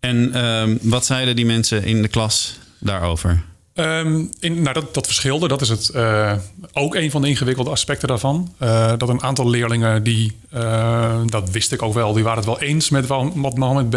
En 0.00 0.34
ehm, 0.34 0.76
wat 0.80 1.06
zeiden 1.06 1.36
die 1.36 1.46
mensen 1.46 1.84
in 1.84 2.02
de 2.02 2.08
klas 2.08 2.58
daarover? 2.78 3.42
Ehm, 3.74 4.24
in, 4.40 4.62
nou, 4.62 4.72
dat, 4.72 4.94
dat 4.94 5.06
verschilde. 5.06 5.48
Dat 5.48 5.60
is 5.60 5.68
het, 5.68 5.92
ook 6.72 6.94
een 6.94 7.10
van 7.10 7.22
de 7.22 7.28
ingewikkelde 7.28 7.70
aspecten 7.70 8.08
daarvan. 8.08 8.54
Dat 8.98 9.08
een 9.08 9.22
aantal 9.22 9.50
leerlingen 9.50 10.02
die, 10.02 10.36
dat 11.26 11.50
wist 11.50 11.72
ik 11.72 11.82
ook 11.82 11.94
wel, 11.94 12.12
die 12.12 12.22
waren 12.22 12.38
het 12.38 12.46
wel 12.46 12.60
eens 12.60 12.90
met 12.90 13.06
wa- 13.06 13.30
wat 13.34 13.56
Mohammed 13.56 13.90
B. 13.90 13.96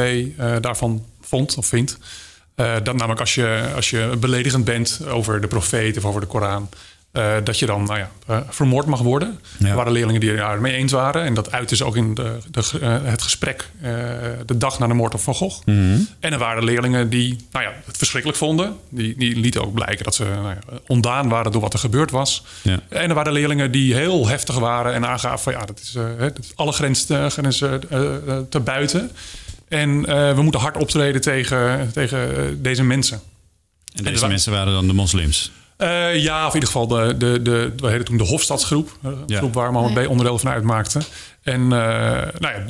daarvan 0.62 1.06
vond 1.22 1.58
of 1.58 1.66
vindt. 1.66 1.98
Dat 2.56 2.94
namelijk 2.96 3.20
als 3.20 3.36
je, 3.36 3.72
als 3.76 3.90
je 3.90 4.16
beledigend 4.20 4.66
bent 4.66 5.00
over 5.08 5.42
de 5.42 5.48
profeet 5.48 5.98
of 5.98 6.06
over 6.06 6.22
de 6.22 6.28
Koran, 6.28 6.70
eh, 7.16 7.36
dat 7.44 7.60
je 7.60 7.66
dan 7.66 7.84
nou 7.84 7.98
ja, 8.00 8.10
eh, 8.28 8.38
vermoord 8.50 8.86
mag 8.86 9.00
worden. 9.00 9.40
Ja. 9.58 9.70
Er 9.70 9.76
waren 9.76 9.92
leerlingen 9.92 10.22
die 10.22 10.30
het 10.30 10.60
mee 10.60 10.74
eens 10.74 10.92
waren. 10.92 11.24
En 11.24 11.34
dat 11.34 11.52
uitte 11.52 11.76
ze 11.76 11.86
ook 11.86 11.96
in 11.96 12.14
de, 12.14 12.38
de, 12.52 12.80
eh, 12.82 12.98
het 13.04 13.22
gesprek 13.22 13.70
de 14.46 14.58
dag 14.58 14.80
na 14.80 14.88
de 14.88 14.94
moord 14.94 15.14
op 15.14 15.20
Van 15.20 15.36
Gogh. 15.36 15.62
En 15.66 16.08
er 16.20 16.38
waren 16.38 16.64
leerlingen 16.64 17.10
die 17.10 17.38
nou 17.52 17.66
ja, 17.66 17.74
het 17.86 17.98
verschrikkelijk 17.98 18.40
vonden. 18.40 18.76
Die, 18.90 19.16
die 19.18 19.36
lieten 19.36 19.62
ook 19.62 19.74
blijken 19.74 20.04
dat 20.04 20.16
ze 20.16 20.24
nou 20.24 20.48
ja, 20.48 20.60
ontdaan 20.88 21.30
waren 21.30 21.52
door 21.52 21.62
wat 21.62 21.74
er 21.74 21.80
gebeurd 21.80 22.12
was. 22.12 22.44
Ja. 22.62 22.80
En 22.90 23.10
er 23.10 23.16
waren 23.16 23.34
leerlingen 23.34 23.72
die 23.72 23.94
heel 23.94 24.28
heftig 24.28 24.56
waren 24.56 24.94
en 24.94 25.06
aangaven 25.08 25.40
van 25.40 25.54
ja, 25.54 25.66
dat 25.66 25.80
is, 25.80 25.92
dat 26.20 26.40
is 26.40 26.52
alle 26.56 26.72
grenzen, 26.72 27.32
grenzen 27.32 27.82
te 28.50 28.60
buiten. 28.60 29.12
En 29.68 30.02
we 30.36 30.42
moeten 30.42 30.62
hard 30.62 30.78
optreden 30.78 31.22
tegen, 31.22 31.92
tegen 31.94 32.62
deze 32.62 32.84
mensen. 32.84 33.22
En 33.94 34.04
deze 34.04 34.28
mensen 34.28 34.52
waren 34.52 34.74
dan 34.74 34.88
de 34.88 34.94
moslims. 34.94 35.52
Eh, 35.78 36.16
ja, 36.24 36.42
of 36.48 36.54
in 36.54 36.60
ieder 36.62 36.70
geval 36.70 36.88
de, 36.88 37.18
de, 37.18 37.42
de, 37.42 37.74
we 37.78 37.88
heette 37.90 38.04
toen 38.04 38.18
de 38.18 38.24
Hofstadsgroep. 38.24 38.98
Een 39.04 39.24
Ja. 39.28 39.38
groep 39.38 39.54
waar 39.54 39.72
Mohammed 39.72 40.06
B. 40.06 40.10
onderdeel 40.10 40.38
van 40.40 40.52
uitmaakte. 40.52 41.00
En, 41.44 41.62
eh, 41.62 41.70
nou 42.40 42.54
ja, 42.56 42.66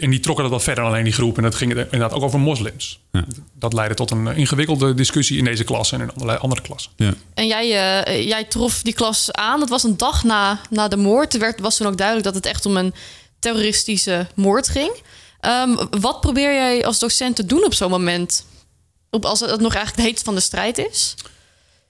en 0.00 0.10
die 0.10 0.20
trokken 0.20 0.44
dat 0.44 0.52
wat 0.52 0.62
verder 0.62 0.82
dan 0.84 0.92
alleen 0.92 1.04
die 1.04 1.12
groep. 1.12 1.36
En 1.36 1.42
dat 1.42 1.54
ging 1.54 1.70
inderdaad 1.74 2.12
ook 2.12 2.22
over 2.22 2.40
moslims. 2.40 3.00
Ja. 3.12 3.24
Dat 3.54 3.72
leidde 3.72 3.94
tot 3.94 4.10
een 4.10 4.26
ingewikkelde 4.26 4.94
discussie 4.94 5.38
in 5.38 5.44
deze 5.44 5.64
klas 5.64 5.92
en 5.92 6.00
in 6.00 6.10
allerlei 6.14 6.38
andere 6.38 6.60
klassen. 6.62 6.92
Ja. 6.96 7.12
En 7.34 7.46
jij, 7.46 8.02
eh, 8.04 8.26
jij 8.28 8.44
trof 8.44 8.82
die 8.82 8.92
klas 8.94 9.32
aan. 9.32 9.60
Dat 9.60 9.68
was 9.68 9.82
een 9.82 9.96
dag 9.96 10.24
na, 10.24 10.60
na 10.70 10.88
de 10.88 10.96
moord. 10.96 11.34
Er 11.34 11.40
werd, 11.40 11.60
was 11.60 11.76
toen 11.76 11.86
ook 11.86 11.96
duidelijk 11.96 12.26
dat 12.26 12.34
het 12.34 12.46
echt 12.46 12.66
om 12.66 12.76
een 12.76 12.94
terroristische 13.38 14.26
moord 14.34 14.68
ging. 14.68 14.92
Ehm, 15.40 15.74
wat 16.00 16.20
probeer 16.20 16.52
jij 16.54 16.84
als 16.86 16.98
docent 16.98 17.36
te 17.36 17.46
doen 17.46 17.64
op 17.64 17.74
zo'n 17.74 17.90
moment? 17.90 18.44
Op, 19.10 19.24
als 19.24 19.40
het 19.40 19.60
nog 19.60 19.74
eigenlijk 19.74 19.96
de 19.96 20.02
heetste 20.02 20.24
van 20.24 20.34
de 20.34 20.40
strijd 20.40 20.78
is? 20.78 21.14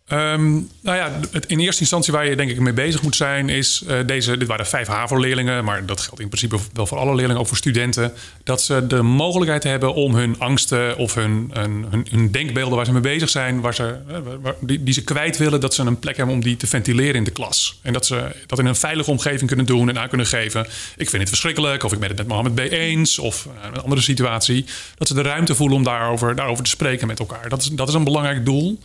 Ehm, 0.06 0.52
nou 0.80 0.96
ja, 0.96 1.20
het, 1.30 1.46
in 1.46 1.58
eerste 1.58 1.80
instantie 1.80 2.12
waar 2.12 2.28
je 2.28 2.36
denk 2.36 2.50
ik 2.50 2.60
mee 2.60 2.72
bezig 2.72 3.02
moet 3.02 3.16
zijn 3.16 3.48
is 3.48 3.82
eh, 3.86 3.98
deze. 4.06 4.36
Dit 4.36 4.48
waren 4.48 4.66
vijf 4.66 4.86
HAVO-leerlingen, 4.86 5.64
maar 5.64 5.86
dat 5.86 6.00
geldt 6.00 6.20
in 6.20 6.28
principe 6.28 6.58
wel 6.72 6.86
voor 6.86 6.98
alle 6.98 7.14
leerlingen, 7.14 7.40
ook 7.40 7.46
voor 7.46 7.56
studenten. 7.56 8.12
Dat 8.44 8.62
ze 8.62 8.86
de 8.86 9.02
mogelijkheid 9.02 9.62
hebben 9.62 9.94
om 9.94 10.14
hun 10.14 10.38
angsten 10.38 10.96
of 10.96 11.14
hun, 11.14 11.50
hun, 11.52 12.06
hun, 12.10 12.30
denkbeelden 12.30 12.76
waar 12.76 12.84
ze 12.84 12.92
mee 12.92 13.00
bezig 13.00 13.28
zijn, 13.28 13.60
waar 13.60 13.74
ze, 13.74 13.96
eh, 14.08 14.50
die, 14.60 14.82
die 14.82 14.94
ze 14.94 15.04
kwijt 15.04 15.36
willen, 15.36 15.60
dat 15.60 15.74
ze 15.74 15.82
een 15.82 15.98
plek 15.98 16.16
hebben 16.16 16.34
om 16.34 16.42
die 16.42 16.56
te 16.56 16.66
ventileren 16.66 17.14
in 17.14 17.24
de 17.24 17.30
klas. 17.30 17.78
En 17.82 17.92
dat 17.92 18.06
ze 18.06 18.30
dat 18.46 18.58
in 18.58 18.66
een 18.66 18.76
veilige 18.76 19.10
omgeving 19.10 19.46
kunnen 19.46 19.66
doen 19.66 19.88
en 19.88 19.98
aan 19.98 20.08
kunnen 20.08 20.26
geven. 20.26 20.66
Ik 20.96 21.08
vind 21.08 21.20
het 21.20 21.28
verschrikkelijk, 21.28 21.82
of 21.82 21.92
ik 21.92 21.98
ben 21.98 22.08
het 22.08 22.18
met 22.18 22.28
Mohammed 22.28 22.54
B. 22.54 22.58
eens, 22.58 23.18
of 23.18 23.46
eh, 23.46 23.68
een 23.72 23.82
andere 23.82 24.00
situatie. 24.00 24.64
Dat 24.96 25.08
ze 25.08 25.14
de 25.14 25.22
ruimte 25.22 25.54
voelen 25.54 25.76
om 25.76 25.84
daarover, 25.84 26.34
daarover 26.34 26.64
te 26.64 26.70
spreken 26.70 27.06
met 27.06 27.18
elkaar. 27.18 27.48
Dat 27.48 27.62
is, 27.62 27.68
dat 27.68 27.88
is 27.88 27.94
een 27.94 28.04
belangrijk 28.04 28.44
doel. 28.44 28.78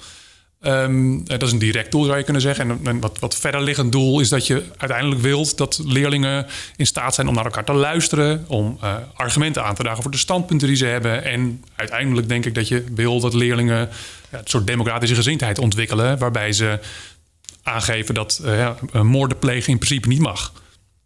Ehm, 0.62 1.14
eh, 1.14 1.22
dat 1.26 1.42
is 1.42 1.52
een 1.52 1.60
direct 1.60 1.92
doel, 1.92 2.04
zou 2.04 2.18
je 2.18 2.24
kunnen 2.24 2.42
zeggen. 2.42 2.70
En 2.70 2.80
een 2.84 3.00
wat, 3.00 3.20
wat 3.20 3.36
verder 3.36 3.62
liggend 3.62 3.92
doel 3.92 4.20
is 4.20 4.30
dat 4.30 4.48
je 4.48 4.64
uiteindelijk 4.78 5.22
wilt 5.22 5.58
dat 5.58 5.82
leerlingen 5.86 6.46
in 6.76 6.86
staat 6.86 7.14
zijn 7.14 7.28
om 7.28 7.34
naar 7.34 7.46
elkaar 7.46 7.66
te 7.66 7.74
luisteren, 7.74 8.46
om 8.48 8.78
eh, 8.82 8.96
argumenten 9.14 9.64
aan 9.64 9.76
te 9.76 9.82
dragen 9.82 10.02
voor 10.02 10.12
de 10.12 10.18
standpunten 10.18 10.68
die 10.68 10.78
ze 10.78 10.86
hebben. 10.86 11.24
En 11.24 11.64
uiteindelijk 11.76 12.28
denk 12.28 12.46
ik 12.46 12.56
dat 12.56 12.68
je 12.68 12.84
wil 12.96 13.20
dat 13.20 13.34
leerlingen 13.34 13.90
ja, 14.32 14.38
een 14.38 14.42
soort 14.44 14.68
democratische 14.68 15.16
gezindheid 15.16 15.60
ontwikkelen, 15.60 16.18
waarbij 16.18 16.52
ze 16.54 16.80
aangeven 17.64 18.14
dat 18.14 18.42
eh, 18.46 18.58
ja, 18.58 18.76
in 18.92 19.78
principe 19.78 20.08
niet 20.08 20.20
mag. 20.20 20.54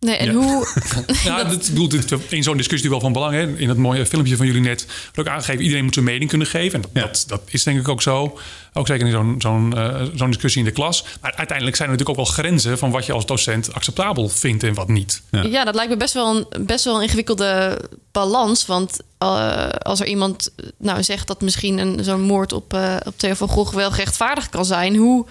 Nee, 0.05 0.15
en 0.17 0.25
Ja. 0.25 0.33
hoe... 0.33 0.67
Ja, 1.23 1.43
dat 1.49 1.69
bedoelt 1.69 2.11
in 2.31 2.43
zo'n 2.43 2.57
discussie 2.57 2.89
wel 2.89 2.99
van 2.99 3.13
belang. 3.13 3.33
Hè? 3.33 3.57
In 3.57 3.69
het 3.69 3.77
mooie 3.77 4.05
filmpje 4.05 4.37
van 4.37 4.45
jullie 4.45 4.61
net 4.61 4.85
ook 5.15 5.27
aangegeven... 5.27 5.61
iedereen 5.61 5.83
moet 5.83 5.93
zijn 5.93 6.05
mening 6.05 6.29
kunnen 6.29 6.47
geven. 6.47 6.73
En 6.73 6.81
dat, 6.81 6.91
Ja. 6.93 7.01
dat, 7.01 7.23
dat 7.27 7.41
is 7.45 7.63
denk 7.63 7.79
ik 7.79 7.87
ook 7.87 8.01
zo. 8.01 8.39
Ook 8.73 8.87
zeker 8.87 9.05
in 9.05 9.11
zo'n 9.11 9.35
zo'n 9.37 9.77
eh, 9.77 10.01
zo'n 10.15 10.31
discussie 10.31 10.59
in 10.61 10.67
de 10.67 10.73
klas. 10.73 11.05
Maar 11.21 11.33
uiteindelijk 11.35 11.77
zijn 11.77 11.89
er 11.89 11.95
natuurlijk 11.95 12.19
ook 12.19 12.25
wel 12.25 12.35
grenzen... 12.35 12.77
van 12.77 12.91
wat 12.91 13.05
je 13.05 13.13
als 13.13 13.25
docent 13.25 13.73
acceptabel 13.73 14.29
vindt 14.29 14.63
en 14.63 14.73
wat 14.73 14.87
niet. 14.87 15.21
Ja. 15.31 15.43
Ja, 15.43 15.63
dat 15.63 15.75
lijkt 15.75 15.91
me 15.91 15.97
best 15.97 16.13
wel 16.13 16.35
een, 16.49 16.65
best 16.65 16.83
wel 16.85 16.95
een 16.95 17.01
ingewikkelde 17.01 17.79
balans. 18.11 18.65
Want 18.65 18.97
eh, 19.17 19.69
als 19.69 19.99
er 19.99 20.07
iemand 20.07 20.51
eh, 20.55 20.65
nou, 20.77 21.03
zegt 21.03 21.27
dat 21.27 21.41
misschien 21.41 21.77
een, 21.77 22.03
zo'n 22.03 22.21
moord 22.21 22.53
op, 22.53 22.73
eh 22.73 22.95
op 23.05 23.17
Theo 23.17 23.33
van 23.33 23.47
Gogh 23.47 23.73
wel 23.75 23.91
gerechtvaardigd 23.91 24.49
kan 24.49 24.65
zijn... 24.65 24.95
hoe 24.95 25.25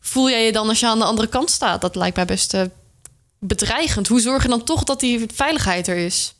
voel 0.00 0.30
jij 0.30 0.44
je 0.44 0.52
dan 0.52 0.68
als 0.68 0.80
je 0.80 0.86
aan 0.86 0.98
de 0.98 1.04
andere 1.04 1.28
kant 1.28 1.50
staat? 1.50 1.80
Dat 1.80 1.96
lijkt 1.96 2.16
mij 2.16 2.24
best 2.24 2.54
bedreigend. 3.46 4.08
Hoe 4.08 4.20
zorg 4.20 4.42
je 4.42 4.48
dan 4.48 4.64
toch 4.64 4.84
dat 4.84 5.00
die 5.00 5.26
veiligheid 5.34 5.88
er 5.88 5.96
is? 5.96 6.34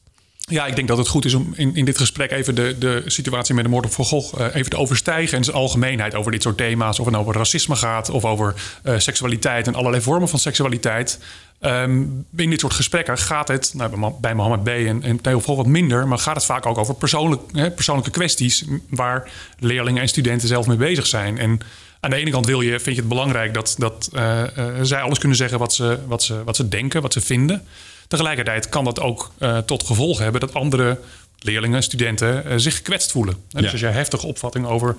Ja, 0.49 0.66
ik 0.66 0.76
denk 0.76 0.88
dat 0.88 0.99
het 0.99 1.08
goed 1.08 1.25
is 1.25 1.34
om 1.34 1.52
in, 1.56 1.76
in 1.76 1.84
dit 1.84 1.99
gesprek 1.99 2.30
even 2.30 2.54
de, 2.54 2.76
de 2.78 3.02
situatie 3.06 3.54
met 3.54 3.64
de 3.64 3.70
moord 3.70 3.84
op 3.84 3.92
Van 3.92 4.04
Gogh 4.04 4.40
eh, 4.40 4.54
even 4.54 4.70
te 4.70 4.76
overstijgen. 4.76 5.38
En 5.38 5.44
zijn 5.44 5.56
algemeenheid 5.56 6.14
over 6.14 6.32
dit 6.32 6.42
soort 6.42 6.56
thema's. 6.56 6.99
Of 6.99 7.04
het 7.04 7.14
nou 7.14 7.26
over 7.26 7.37
racisme 7.38 7.76
gaat 7.76 8.11
of 8.11 8.25
over 8.25 8.54
eh, 8.82 8.99
seksualiteit 8.99 9.66
en 9.66 9.75
allerlei 9.75 10.02
vormen 10.02 10.28
van 10.28 10.38
seksualiteit. 10.38 11.18
Ehm, 11.61 12.02
in 12.37 12.50
dit 12.50 12.61
soort 12.61 12.73
gesprekken 12.75 13.18
gaat 13.18 13.49
het, 13.49 13.73
nou, 13.75 13.90
bij 13.90 13.99
Mo- 13.99 14.18
bij 14.20 14.34
Mohammed 14.34 14.64
B. 14.64 14.68
en, 14.68 15.02
en 15.02 15.20
Theo 15.20 15.40
Gogh 15.40 15.56
wat 15.56 15.66
minder, 15.66 16.08
maar 16.08 16.18
gaat 16.18 16.34
het 16.34 16.44
vaak 16.44 16.66
ook 16.66 16.78
over 16.78 16.94
persoonlijk, 16.94 17.42
hè, 17.52 17.70
persoonlijke 17.70 18.11
kwesties 18.11 18.64
waar 18.88 19.30
leerlingen 19.58 20.02
en 20.02 20.08
studenten 20.08 20.49
zelf 20.49 20.66
mee 20.66 20.76
bezig 20.76 21.06
zijn. 21.06 21.38
En 21.38 21.61
aan 22.04 22.11
de 22.11 22.16
ene 22.16 22.30
kant 22.30 22.46
wil 22.46 22.61
je, 22.61 22.80
vind 22.80 22.96
je 22.96 23.00
het 23.00 23.08
belangrijk 23.08 23.54
dat, 23.54 23.75
dat 23.78 24.08
eh, 24.12 24.58
eh, 24.58 24.75
zij 24.82 25.00
alles 25.00 25.18
kunnen 25.18 25.37
zeggen 25.37 25.58
wat 25.58 25.75
ze, 25.75 25.99
wat, 26.06 26.23
ze, 26.23 26.44
wat 26.44 26.56
ze 26.56 26.68
denken, 26.68 27.02
wat 27.02 27.12
ze 27.12 27.20
vinden. 27.20 27.62
Tegelijkertijd 28.08 28.68
kan 28.68 28.84
dat 28.84 29.00
ook 29.00 29.32
eh, 29.38 29.58
tot 29.58 29.87
gevolg 29.87 30.18
hebben 30.18 30.40
dat 30.40 30.54
andere 30.54 30.99
leerlingen, 31.38 31.82
studenten 31.82 32.61
zich 32.61 32.76
gekwetst 32.76 33.12
voelen. 33.12 33.34
En 33.50 33.62
Dus 33.62 33.73
als 33.73 33.80
jij 33.80 33.92
heftige 33.92 34.26
opvatting 34.26 34.66
over 34.66 34.96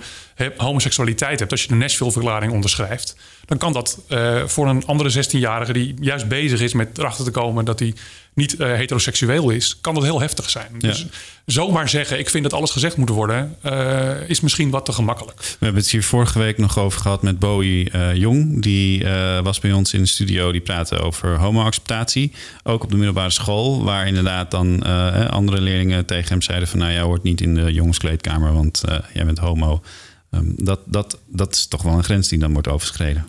homoseksualiteit 0.56 1.38
hebt, 1.38 1.50
als 1.50 1.62
je 1.62 1.68
de 1.68 1.74
Nashville-verklaring 1.74 2.52
onderschrijft, 2.52 3.16
dan 3.44 3.58
kan 3.58 3.72
dat 3.72 3.98
voor 4.46 4.68
een 4.68 4.86
andere 4.86 5.24
16-jarige 5.24 5.72
die 5.72 5.94
juist 6.00 6.28
bezig 6.28 6.60
is 6.60 6.72
met 6.72 6.98
erachter 6.98 7.24
te 7.24 7.30
komen 7.30 7.64
dat 7.64 7.78
hij 7.78 7.94
niet 8.36 8.56
eh, 8.56 8.72
heteroseksueel 8.74 9.50
is, 9.50 9.78
kan 9.80 9.94
dat 9.94 10.02
heel 10.02 10.20
heftig 10.20 10.50
zijn. 10.50 10.68
Ja. 10.78 10.88
Dus 10.88 11.06
zomaar 11.46 11.88
zeggen, 11.88 12.18
ik 12.18 12.30
vind 12.30 12.42
dat 12.42 12.52
alles 12.52 12.70
gezegd 12.70 12.96
moet 12.96 13.08
worden, 13.08 13.56
eh, 13.62 14.28
is 14.28 14.40
misschien 14.40 14.70
wat 14.70 14.84
te 14.84 14.92
gemakkelijk. 14.92 15.38
We 15.40 15.64
hebben 15.64 15.82
het 15.82 15.90
hier 15.90 16.02
vorige 16.02 16.38
week 16.38 16.58
nog 16.58 16.78
over 16.78 17.00
gehad 17.00 17.22
met 17.22 17.38
Bowie 17.38 17.90
eh, 17.90 18.14
Jong. 18.14 18.62
Die 18.62 19.04
was 19.42 19.60
bij 19.60 19.72
ons 19.72 19.92
in 19.92 20.00
de 20.00 20.08
studio. 20.08 20.52
Die 20.52 20.60
praatte 20.60 20.98
over 20.98 21.36
homoacceptatie. 21.38 22.32
Ook 22.62 22.82
op 22.82 22.90
de 22.90 22.96
middelbare 22.96 23.30
school. 23.30 23.84
Waar 23.84 24.06
inderdaad 24.06 24.50
dan 24.50 24.82
andere 25.30 25.60
leerlingen 25.60 26.04
tegen 26.06 26.28
hem 26.28 26.42
zeiden 26.42 26.68
van... 26.68 26.78
nou, 26.78 26.92
jij 26.92 27.00
hoort 27.00 27.22
niet 27.22 27.40
in 27.40 27.54
de 27.54 27.72
jongenskleedkamer, 27.72 28.52
want 28.52 28.82
jij 29.12 29.24
bent 29.24 29.38
homo. 29.38 29.82
Ehm, 30.30 30.44
dat, 30.56 30.80
dat, 30.84 31.18
dat 31.26 31.54
is 31.54 31.66
toch 31.66 31.82
wel 31.82 31.92
een 31.92 32.04
grens 32.04 32.28
die 32.28 32.38
dan 32.38 32.52
wordt 32.52 32.68
overschreden. 32.68 33.26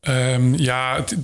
Ehm, 0.00 0.54
ja, 0.54 0.96
het- 0.96 1.16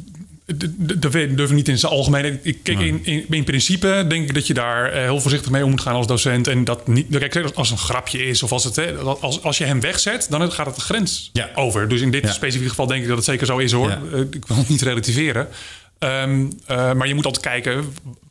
dat 0.47 1.12
durf 1.12 1.50
ik 1.50 1.50
niet 1.50 1.69
in 1.69 1.79
zijn 1.79 1.93
algemeen. 1.93 2.38
Ik, 2.43 2.59
kijk, 2.62 2.79
in, 2.79 3.00
in, 3.05 3.25
in 3.31 3.45
principe 3.45 4.05
denk 4.09 4.29
ik 4.29 4.35
dat 4.35 4.47
je 4.47 4.55
daar 4.55 4.93
eh, 4.93 5.00
heel 5.03 5.21
voorzichtig 5.21 5.50
mee 5.50 5.65
om 5.65 5.71
moet 5.71 5.81
gaan 5.81 5.95
als 5.95 6.07
docent. 6.07 6.47
En 6.47 6.65
dat 6.65 6.87
niet, 6.87 7.55
als 7.55 7.71
een 7.71 7.79
grapje 7.79 8.26
is 8.26 8.43
of 8.43 8.53
als, 8.53 8.65
het, 8.65 8.76
hè, 8.76 8.93
als, 8.97 9.43
als 9.43 9.59
je 9.59 9.65
hem 9.65 9.81
wegzet, 9.81 10.26
dan 10.31 10.53
gaat 10.53 10.67
het 10.67 10.75
de 10.75 10.81
grens 10.81 11.31
Ja. 11.33 11.50
over. 11.55 11.88
Dus 11.88 12.00
in 12.00 12.11
dit 12.11 12.23
Ja. 12.25 12.33
specifieke 12.33 12.69
geval 12.69 12.87
denk 12.87 13.03
ik 13.03 13.09
dat 13.09 13.17
het 13.17 13.26
zeker 13.26 13.47
zo 13.47 13.59
is 13.59 13.73
hoor. 13.73 13.88
Ja. 13.88 14.00
Eh, 14.12 14.21
ik 14.21 14.47
wil 14.47 14.57
het 14.57 14.69
niet 14.69 14.83
relativeren. 14.83 15.49
Ehm, 15.99 16.47
eh, 16.67 16.93
maar 16.93 17.09
je 17.09 17.15
moet 17.15 17.25
altijd 17.26 17.45
kijken, 17.45 17.85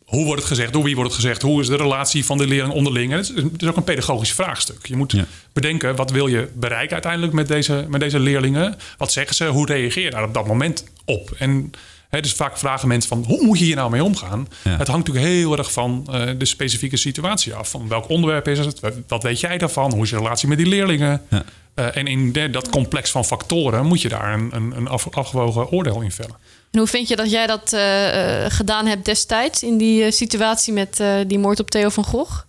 hoe 0.06 0.26
wordt 0.26 0.40
het 0.42 0.50
gezegd? 0.50 0.74
Door 0.74 0.84
wie 0.84 0.96
wordt 0.96 1.12
het 1.12 1.20
gezegd? 1.22 1.42
Hoe 1.42 1.62
is 1.62 1.68
de 1.68 1.76
relatie 1.76 2.26
van 2.26 2.38
de 2.38 2.48
leerling 2.48 2.74
onderling? 2.74 3.12
En 3.12 3.18
het, 3.18 3.30
is, 3.30 3.36
het 3.44 3.62
is 3.62 3.68
ook 3.68 3.78
een 3.78 3.84
pedagogisch 3.84 4.34
vraagstuk. 4.34 4.86
Je 4.86 4.96
moet 4.96 5.12
Ja. 5.12 5.26
bedenken, 5.54 5.96
wat 5.96 6.12
wil 6.12 6.28
je 6.28 6.48
bereiken 6.54 6.94
uiteindelijk 6.94 7.34
met 7.34 7.48
deze, 7.48 7.86
met 7.90 8.00
deze 8.00 8.20
leerlingen? 8.20 8.76
Wat 8.98 9.12
zeggen 9.12 9.36
ze? 9.36 9.46
Hoe 9.46 9.66
reageer 9.66 10.04
je 10.04 10.10
daar 10.10 10.24
op 10.24 10.34
dat 10.34 10.48
moment 10.48 10.84
op. 11.06 11.32
En 11.38 11.72
dus 12.10 12.34
vaak 12.34 12.58
vragen 12.58 12.88
mensen 12.88 13.10
van 13.10 13.24
hoe 13.28 13.46
moet 13.46 13.60
je 13.60 13.66
hier 13.66 13.76
nou 13.76 13.90
mee 13.92 14.04
omgaan? 14.04 14.48
Ja. 14.64 14.78
Het 14.78 14.88
hangt 14.88 15.08
natuurlijk 15.08 15.34
heel 15.36 15.58
erg 15.58 15.72
van 15.72 16.08
eh, 16.12 16.30
de 16.38 16.46
specifieke 16.46 16.98
situatie 16.98 17.54
af. 17.54 17.70
Van 17.70 17.88
welk 17.88 18.10
onderwerp 18.10 18.48
is 18.48 18.60
het? 18.60 18.80
Wat 19.08 19.24
weet 19.24 19.40
jij 19.40 19.58
daarvan? 19.58 19.94
Hoe 19.94 20.04
is 20.04 20.10
je 20.10 20.18
relatie 20.18 20.48
met 20.48 20.58
die 20.58 20.68
leerlingen? 20.68 21.22
Ja. 21.30 21.44
Eh, 21.74 21.98
en 21.98 22.08
in 22.08 22.32
de- 22.32 22.50
dat 22.50 22.70
complex 22.70 23.12
van 23.12 23.26
factoren 23.26 23.86
moet 23.86 24.02
je 24.02 24.10
daar 24.10 24.34
een, 24.34 24.50
een, 24.56 24.74
een 24.78 24.88
af- 24.88 25.08
afgewogen 25.12 25.72
oordeel 25.72 26.02
in 26.02 26.12
vellen. 26.12 26.36
En 26.72 26.80
hoe 26.80 26.88
vind 26.88 27.08
je 27.08 27.16
dat 27.16 27.32
jij 27.32 27.48
dat 27.48 27.74
eh, 27.74 28.44
eh, 28.46 28.52
gedaan 28.52 28.86
hebt 28.86 29.06
destijds 29.06 29.64
in 29.64 29.78
die 29.78 30.12
situatie 30.12 30.74
met 30.74 31.00
eh, 31.00 31.16
die 31.28 31.40
moord 31.40 31.60
op 31.60 31.70
Theo 31.70 31.90
van 31.90 32.04
Gogh? 32.04 32.40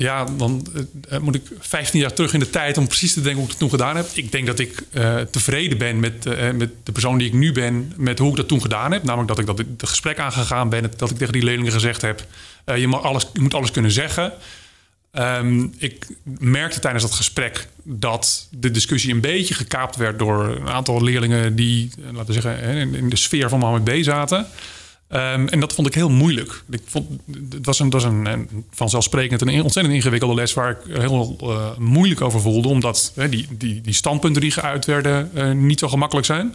Ja, 0.00 0.24
dan 0.24 0.66
eh, 1.08 1.18
moet 1.18 1.34
ik 1.34 1.42
15 1.58 2.00
jaar 2.00 2.12
terug 2.12 2.32
in 2.32 2.40
de 2.40 2.50
tijd 2.50 2.78
om 2.78 2.86
precies 2.86 3.12
te 3.12 3.20
denken 3.20 3.34
hoe 3.34 3.44
ik 3.44 3.50
het 3.50 3.58
toen 3.58 3.70
gedaan 3.70 3.96
heb. 3.96 4.06
Ik 4.12 4.32
denk 4.32 4.46
dat 4.46 4.58
ik 4.58 4.82
eh, 4.92 5.16
tevreden 5.20 5.78
ben 5.78 6.00
met, 6.00 6.26
eh, 6.26 6.50
met 6.50 6.70
de 6.82 6.92
persoon 6.92 7.18
die 7.18 7.26
ik 7.26 7.32
nu 7.32 7.52
ben, 7.52 7.92
met 7.96 8.18
hoe 8.18 8.30
ik 8.30 8.36
dat 8.36 8.48
toen 8.48 8.60
gedaan 8.60 8.92
heb. 8.92 9.02
Namelijk 9.02 9.28
dat 9.28 9.38
ik 9.38 9.46
dat 9.46 9.58
het 9.58 9.88
gesprek 9.88 10.18
aangegaan 10.18 10.68
ben, 10.68 10.90
dat 10.96 11.10
ik 11.10 11.16
tegen 11.16 11.32
die 11.32 11.42
leerlingen 11.42 11.72
gezegd 11.72 12.02
heb: 12.02 12.26
eh, 12.64 12.76
je, 12.76 12.88
mag 12.88 13.02
alles, 13.02 13.26
je 13.32 13.40
moet 13.40 13.54
alles 13.54 13.70
kunnen 13.70 13.90
zeggen. 13.90 14.32
Ehm, 15.12 15.66
ik 15.78 16.06
merkte 16.38 16.80
tijdens 16.80 17.04
dat 17.04 17.12
gesprek 17.12 17.68
dat 17.82 18.48
de 18.50 18.70
discussie 18.70 19.12
een 19.12 19.20
beetje 19.20 19.54
gekaapt 19.54 19.96
werd 19.96 20.18
door 20.18 20.44
een 20.44 20.68
aantal 20.68 21.02
leerlingen 21.02 21.56
die, 21.56 21.90
eh, 21.98 22.04
laten 22.12 22.34
we 22.34 22.40
zeggen, 22.40 22.58
in, 22.62 22.94
in 22.94 23.08
de 23.08 23.16
sfeer 23.16 23.48
van 23.48 23.58
Mohammed 23.58 23.84
B 23.84 24.04
zaten. 24.04 24.46
Ehm, 25.10 25.46
en 25.46 25.60
dat 25.60 25.72
vond 25.74 25.86
ik 25.86 25.94
heel 25.94 26.10
moeilijk. 26.10 26.62
Ik 26.70 26.82
vond, 26.86 27.20
het 27.50 27.66
was, 27.66 27.78
een, 27.78 27.90
was 27.90 28.04
een, 28.04 28.26
een 28.26 28.64
vanzelfsprekend 28.70 29.40
een 29.40 29.62
ontzettend 29.62 29.94
ingewikkelde 29.96 30.34
les 30.34 30.54
waar 30.54 30.70
ik 30.70 30.96
heel 31.00 31.36
eh, 31.40 31.78
moeilijk 31.78 32.20
over 32.20 32.40
voelde. 32.40 32.68
Omdat 32.68 33.12
hè, 33.14 33.28
die, 33.28 33.46
die, 33.50 33.80
die 33.80 33.94
standpunten 33.94 34.40
die 34.42 34.50
geuit 34.50 34.84
werden 34.84 35.30
eh, 35.34 35.50
niet 35.52 35.78
zo 35.78 35.88
gemakkelijk 35.88 36.26
zijn. 36.26 36.54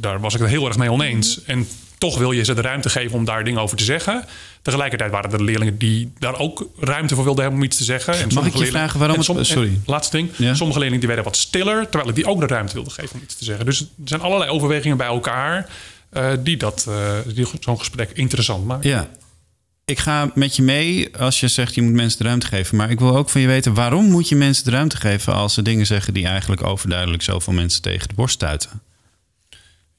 Daar 0.00 0.20
was 0.20 0.34
ik 0.34 0.40
het 0.40 0.48
heel 0.48 0.66
erg 0.66 0.76
mee 0.76 0.90
oneens. 0.92 1.42
En 1.44 1.66
toch 1.98 2.18
wil 2.18 2.32
je 2.32 2.44
ze 2.44 2.54
de 2.54 2.60
ruimte 2.60 2.88
geven 2.88 3.18
om 3.18 3.24
daar 3.24 3.44
dingen 3.44 3.60
over 3.60 3.76
te 3.76 3.84
zeggen. 3.84 4.24
Tegelijkertijd 4.62 5.10
waren 5.10 5.32
er 5.32 5.42
leerlingen 5.44 5.78
die 5.78 6.12
daar 6.18 6.38
ook 6.38 6.68
ruimte 6.78 7.14
voor 7.14 7.24
wilden 7.24 7.42
hebben 7.42 7.60
om 7.60 7.66
iets 7.66 7.76
te 7.76 7.84
zeggen. 7.84 8.12
En 8.14 8.20
Mag 8.20 8.30
sommige 8.32 8.48
ik 8.48 8.52
je 8.54 8.58
leerlingen- 8.62 8.88
vragen 8.90 8.98
waarom 9.26 9.36
het- 9.38 9.46
sorry. 9.46 9.68
en 9.68 9.82
Laatste 9.86 10.16
ding. 10.16 10.30
Ja. 10.36 10.54
Sommige 10.54 10.78
leerlingen 10.78 10.98
die 11.06 11.08
werden 11.14 11.24
wat 11.24 11.36
stiller, 11.36 11.88
terwijl 11.88 12.08
ik 12.08 12.14
die 12.14 12.26
ook 12.26 12.40
de 12.40 12.46
ruimte 12.46 12.74
wilde 12.74 12.90
geven 12.90 13.14
om 13.14 13.20
iets 13.22 13.34
te 13.36 13.44
zeggen. 13.44 13.64
Dus 13.66 13.80
er 13.80 13.86
zijn 14.04 14.20
allerlei 14.20 14.50
overwegingen 14.50 14.96
bij 14.96 15.06
elkaar 15.06 15.56
eh, 15.58 15.64
die, 16.42 16.56
dat, 16.56 16.86
eh, 16.88 17.34
die 17.34 17.46
zo'n 17.60 17.78
gesprek 17.78 18.10
interessant 18.10 18.64
maken. 18.66 18.88
Ja. 18.88 19.08
Ik 19.84 19.98
ga 19.98 20.30
met 20.34 20.56
je 20.56 20.62
mee 20.62 21.16
als 21.16 21.40
je 21.40 21.48
zegt 21.48 21.74
je 21.74 21.82
moet 21.82 21.92
mensen 21.92 22.18
de 22.18 22.24
ruimte 22.24 22.46
geven. 22.46 22.76
Maar 22.76 22.90
ik 22.90 22.98
wil 22.98 23.16
ook 23.16 23.30
van 23.30 23.40
je 23.40 23.46
weten 23.46 23.74
waarom 23.74 24.10
moet 24.10 24.28
je 24.28 24.36
mensen 24.36 24.64
de 24.64 24.70
ruimte 24.70 24.96
geven 24.96 25.34
als 25.34 25.54
ze 25.54 25.62
dingen 25.62 25.86
zeggen 25.86 26.14
die 26.14 26.26
eigenlijk 26.26 26.62
overduidelijk 26.62 27.22
zoveel 27.22 27.52
mensen 27.52 27.82
tegen 27.82 28.08
de 28.08 28.14
borst 28.14 28.34
stuiten. 28.34 28.82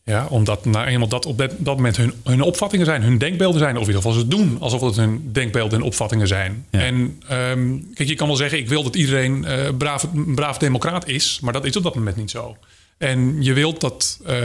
Ja, 0.06 0.26
omdat 0.30 0.66
nou 0.66 0.86
eenmaal 0.86 1.08
dat 1.08 1.26
op 1.26 1.38
dat, 1.38 1.76
moment 1.76 1.98
hun, 1.98 2.14
hun 2.24 2.42
opvattingen 2.42 2.86
zijn, 2.86 3.02
hun 3.02 3.18
denkbeelden 3.18 3.60
zijn, 3.60 3.76
of 3.76 3.82
in 3.82 3.88
ieder 3.88 4.02
geval 4.02 4.20
ze 4.20 4.28
doen 4.28 4.58
alsof 4.60 4.82
het 4.82 4.96
hun 4.96 5.30
denkbeelden 5.32 5.80
en 5.80 5.86
opvattingen 5.86 6.28
zijn. 6.28 6.66
Ja. 6.72 6.80
En 6.80 7.22
ehm, 7.28 7.78
kijk, 7.94 8.10
je 8.10 8.16
kan 8.16 8.28
wel 8.28 8.36
zeggen, 8.36 8.58
ik 8.58 8.68
wil 8.68 8.84
dat 8.84 8.96
iedereen 8.96 9.46
eh 9.46 9.70
braaf, 9.78 10.04
een 10.04 10.36
braaf 10.36 10.58
democraat 10.58 11.08
is, 11.08 11.40
maar 11.42 11.54
dat 11.54 11.66
is 11.66 11.78
op 11.78 11.84
dat 11.84 11.96
moment 11.96 12.16
niet 12.16 12.32
zo. 12.32 12.58
En 12.98 13.44
je 13.44 13.54
wilt 13.54 13.82
dat 13.82 14.20
eh, 14.26 14.36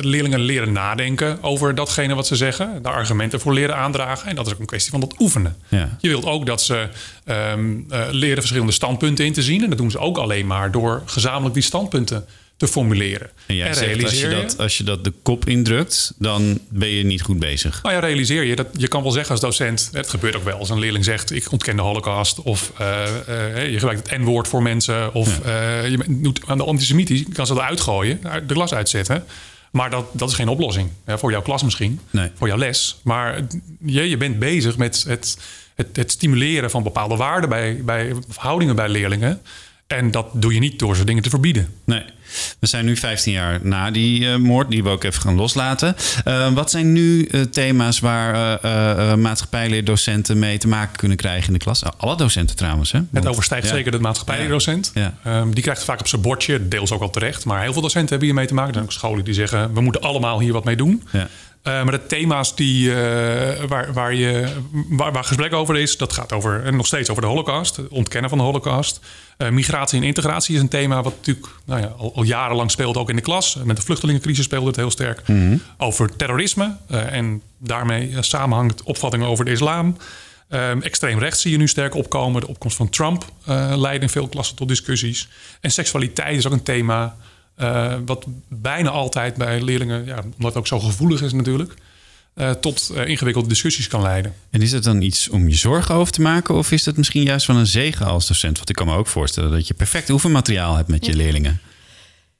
leerlingen 0.00 0.40
leren 0.40 0.72
nadenken 0.72 1.42
over 1.42 1.74
datgene 1.74 2.14
wat 2.14 2.26
ze 2.26 2.36
zeggen, 2.36 2.82
daar 2.82 2.92
argumenten 2.92 3.40
voor 3.40 3.52
leren 3.54 3.76
aandragen. 3.76 4.28
En 4.28 4.36
dat 4.36 4.46
is 4.46 4.52
ook 4.52 4.58
een 4.58 4.66
kwestie 4.66 4.90
van 4.90 5.00
dat 5.00 5.14
oefenen. 5.18 5.56
Ja. 5.68 5.96
Je 6.00 6.08
wilt 6.08 6.24
ook 6.24 6.46
dat 6.46 6.62
ze 6.62 6.88
ehm, 7.24 7.76
eh, 7.88 8.06
leren 8.10 8.38
verschillende 8.38 8.72
standpunten 8.72 9.24
in 9.24 9.32
te 9.32 9.42
zien. 9.42 9.62
En 9.62 9.68
dat 9.68 9.78
doen 9.78 9.90
ze 9.90 9.98
ook 9.98 10.18
alleen 10.18 10.46
maar 10.46 10.70
door 10.70 11.02
gezamenlijk 11.06 11.54
die 11.54 11.62
standpunten 11.62 12.26
te 12.56 12.68
formuleren. 12.68 13.30
En 13.46 13.54
jij 13.54 13.74
zegt 13.74 14.02
als 14.02 14.20
je, 14.20 14.28
dat, 14.28 14.58
als 14.58 14.78
je 14.78 14.84
dat 14.84 15.04
de 15.04 15.12
kop 15.22 15.48
indrukt, 15.48 16.12
dan 16.18 16.58
ben 16.68 16.88
je 16.88 17.04
niet 17.04 17.22
goed 17.22 17.38
bezig. 17.38 17.82
Nou 17.82 17.94
ja, 17.94 18.00
realiseer 18.00 18.44
je 18.44 18.56
dat 18.56 18.66
je 18.76 18.88
kan 18.88 19.02
wel 19.02 19.12
zeggen 19.12 19.30
als 19.30 19.40
docent, 19.40 19.88
het 19.92 20.08
gebeurt 20.08 20.36
ook 20.36 20.44
wel 20.44 20.58
als 20.58 20.70
een 20.70 20.78
leerling 20.78 21.04
zegt 21.04 21.30
ik 21.30 21.52
ontken 21.52 21.76
de 21.76 21.82
holocaust 21.82 22.42
of 22.42 22.72
eh, 22.78 23.04
eh, 23.56 23.70
je 23.70 23.78
gebruikt 23.78 24.10
het 24.10 24.20
n-woord 24.20 24.48
voor 24.48 24.62
mensen 24.62 25.14
of 25.14 25.40
eh, 25.40 25.88
je 25.88 25.98
doet 26.08 26.40
aan 26.46 26.58
de 26.58 26.64
antisemitisch, 26.64 27.18
je 27.18 27.32
kan 27.32 27.46
ze 27.46 27.54
eruit 27.54 27.80
gooien, 27.80 28.20
uit 28.22 28.48
de 28.48 28.54
klas 28.54 28.74
uitzetten. 28.74 29.24
Maar 29.70 29.90
dat, 29.90 30.06
dat 30.12 30.28
is 30.28 30.34
geen 30.34 30.48
oplossing. 30.48 30.90
Ja, 31.06 31.18
voor 31.18 31.30
jouw 31.30 31.42
klas 31.42 31.62
misschien, 31.62 32.00
Nee. 32.10 32.30
voor 32.34 32.48
jouw 32.48 32.56
les. 32.56 33.00
Maar 33.02 33.46
je, 33.84 34.08
je 34.08 34.16
bent 34.16 34.38
bezig 34.38 34.76
met 34.76 35.04
het, 35.08 35.38
het, 35.74 35.96
het 35.96 36.10
stimuleren 36.10 36.70
van 36.70 36.82
bepaalde 36.82 37.16
waarden 37.16 37.48
bij, 37.48 37.80
bij 37.84 38.14
verhoudingen 38.28 38.76
bij 38.76 38.88
leerlingen. 38.88 39.40
En 39.86 40.10
dat 40.10 40.26
doe 40.32 40.54
je 40.54 40.60
niet 40.60 40.78
door 40.78 40.96
ze 40.96 41.04
dingen 41.04 41.22
te 41.22 41.30
verbieden. 41.30 41.68
Nee. 41.84 42.02
We 42.58 42.66
zijn 42.66 42.84
nu 42.84 42.96
15 42.96 43.32
jaar 43.32 43.58
na 43.62 43.90
die 43.90 44.30
eh, 44.30 44.36
moord, 44.36 44.70
die 44.70 44.82
we 44.82 44.88
ook 44.88 45.04
even 45.04 45.22
gaan 45.22 45.36
loslaten. 45.36 45.96
Eh, 46.24 46.52
wat 46.52 46.70
zijn 46.70 46.92
nu 46.92 47.24
eh, 47.24 47.40
thema's 47.40 48.00
waar 48.00 48.34
maatschappijleerdocenten 49.18 50.38
mee 50.38 50.58
te 50.58 50.68
maken 50.68 50.96
kunnen 50.96 51.16
krijgen 51.16 51.46
in 51.46 51.52
de 51.52 51.58
klas? 51.58 51.82
Alle 51.96 52.16
docenten 52.16 52.56
trouwens, 52.56 52.92
hè? 52.92 53.00
Het 53.12 53.26
overstijgt 53.26 53.68
ja. 53.68 53.74
zeker 53.74 53.90
de 53.90 53.98
maatschappijleerdocent. 53.98 54.90
Ja. 54.94 55.14
Ehm, 55.24 55.50
die 55.50 55.62
krijgt 55.62 55.84
vaak 55.84 56.00
op 56.00 56.08
zijn 56.08 56.22
bordje, 56.22 56.68
deels 56.68 56.92
ook 56.92 57.02
al 57.02 57.10
terecht. 57.10 57.44
Maar 57.44 57.62
heel 57.62 57.72
veel 57.72 57.82
docenten 57.82 58.08
hebben 58.08 58.26
hiermee 58.26 58.46
te 58.46 58.54
maken. 58.54 58.68
Er 58.68 58.74
zijn 58.74 58.86
ook 58.86 58.92
scholen 58.92 59.24
die 59.24 59.34
zeggen, 59.34 59.74
we 59.74 59.80
moeten 59.80 60.00
allemaal 60.00 60.40
hier 60.40 60.52
wat 60.52 60.64
mee 60.64 60.76
doen. 60.76 61.02
Eh, 61.66 61.82
maar 61.82 61.90
de 61.90 62.06
thema's 62.06 62.54
die, 62.54 62.94
eh, 62.94 63.64
waar, 63.64 63.92
waar, 63.92 64.14
je, 64.14 64.48
waar, 64.88 65.12
waar 65.12 65.24
gesprek 65.24 65.52
over 65.52 65.76
is, 65.76 65.96
dat 65.96 66.12
gaat 66.12 66.32
over, 66.32 66.64
en 66.64 66.76
nog 66.76 66.86
steeds 66.86 67.10
over 67.10 67.22
de 67.22 67.28
holocaust. 67.28 67.76
Het 67.76 67.88
ontkennen 67.88 68.30
van 68.30 68.38
de 68.38 68.44
holocaust. 68.44 69.00
Eh, 69.36 69.48
migratie 69.48 69.98
en 69.98 70.06
integratie 70.06 70.54
is 70.54 70.60
een 70.60 70.68
thema 70.68 71.02
wat 71.02 71.14
natuurlijk 71.16 71.46
nou 71.64 71.80
ja, 71.80 71.86
al, 71.86 72.14
al 72.14 72.22
jarenlang 72.22 72.70
speelt, 72.70 72.96
ook 72.96 73.10
in 73.10 73.16
de 73.16 73.22
klas. 73.22 73.58
Met 73.64 73.76
de 73.76 73.82
vluchtelingencrisis 73.82 74.44
speelde 74.44 74.66
het 74.66 74.76
heel 74.76 74.90
sterk. 74.90 75.22
Over 75.78 76.16
terrorisme 76.16 76.76
eh, 76.88 77.12
en 77.12 77.42
daarmee 77.58 78.10
eh, 78.10 78.22
samenhangt 78.22 78.82
opvattingen 78.82 79.26
over 79.26 79.44
de 79.44 79.50
islam. 79.50 79.96
Ehm, 80.48 80.80
extreem 80.80 81.18
rechts 81.18 81.40
zie 81.40 81.50
je 81.50 81.56
nu 81.56 81.68
sterk 81.68 81.94
opkomen. 81.94 82.40
De 82.40 82.48
opkomst 82.48 82.76
van 82.76 82.88
Trump 82.88 83.24
eh 83.44 83.72
leidt 83.76 84.02
in 84.02 84.08
veel 84.08 84.28
klassen 84.28 84.56
tot 84.56 84.68
discussies. 84.68 85.28
En 85.60 85.70
seksualiteit 85.70 86.36
is 86.36 86.46
ook 86.46 86.52
een 86.52 86.62
thema 86.62 87.16
eh, 87.56 87.94
wat 88.06 88.26
bijna 88.48 88.90
altijd 88.90 89.36
bij 89.36 89.60
leerlingen, 89.60 90.04
ja, 90.04 90.16
omdat 90.16 90.36
het 90.38 90.56
ook 90.56 90.66
zo 90.66 90.80
gevoelig 90.80 91.22
is 91.22 91.32
natuurlijk, 91.32 91.74
eh, 92.34 92.50
tot 92.50 92.90
eh, 92.94 93.08
ingewikkelde 93.08 93.48
discussies 93.48 93.88
kan 93.88 94.02
leiden. 94.02 94.34
En 94.50 94.62
is 94.62 94.72
het 94.72 94.84
dan 94.84 95.02
iets 95.02 95.28
om 95.28 95.48
je 95.48 95.54
zorgen 95.54 95.94
over 95.94 96.12
te 96.12 96.20
maken? 96.20 96.54
Of 96.54 96.72
is 96.72 96.86
het 96.86 96.96
misschien 96.96 97.22
juist 97.22 97.46
wel 97.46 97.56
een 97.56 97.66
zegen 97.66 98.06
als 98.06 98.26
docent? 98.26 98.56
Want 98.56 98.68
ik 98.68 98.74
kan 98.74 98.86
me 98.86 98.94
ook 98.94 99.06
voorstellen 99.06 99.50
dat 99.50 99.66
je 99.66 99.74
perfect 99.74 100.10
oefenmateriaal 100.10 100.76
hebt 100.76 100.88
met 100.88 101.06
je 101.06 101.14
leerlingen. 101.14 101.60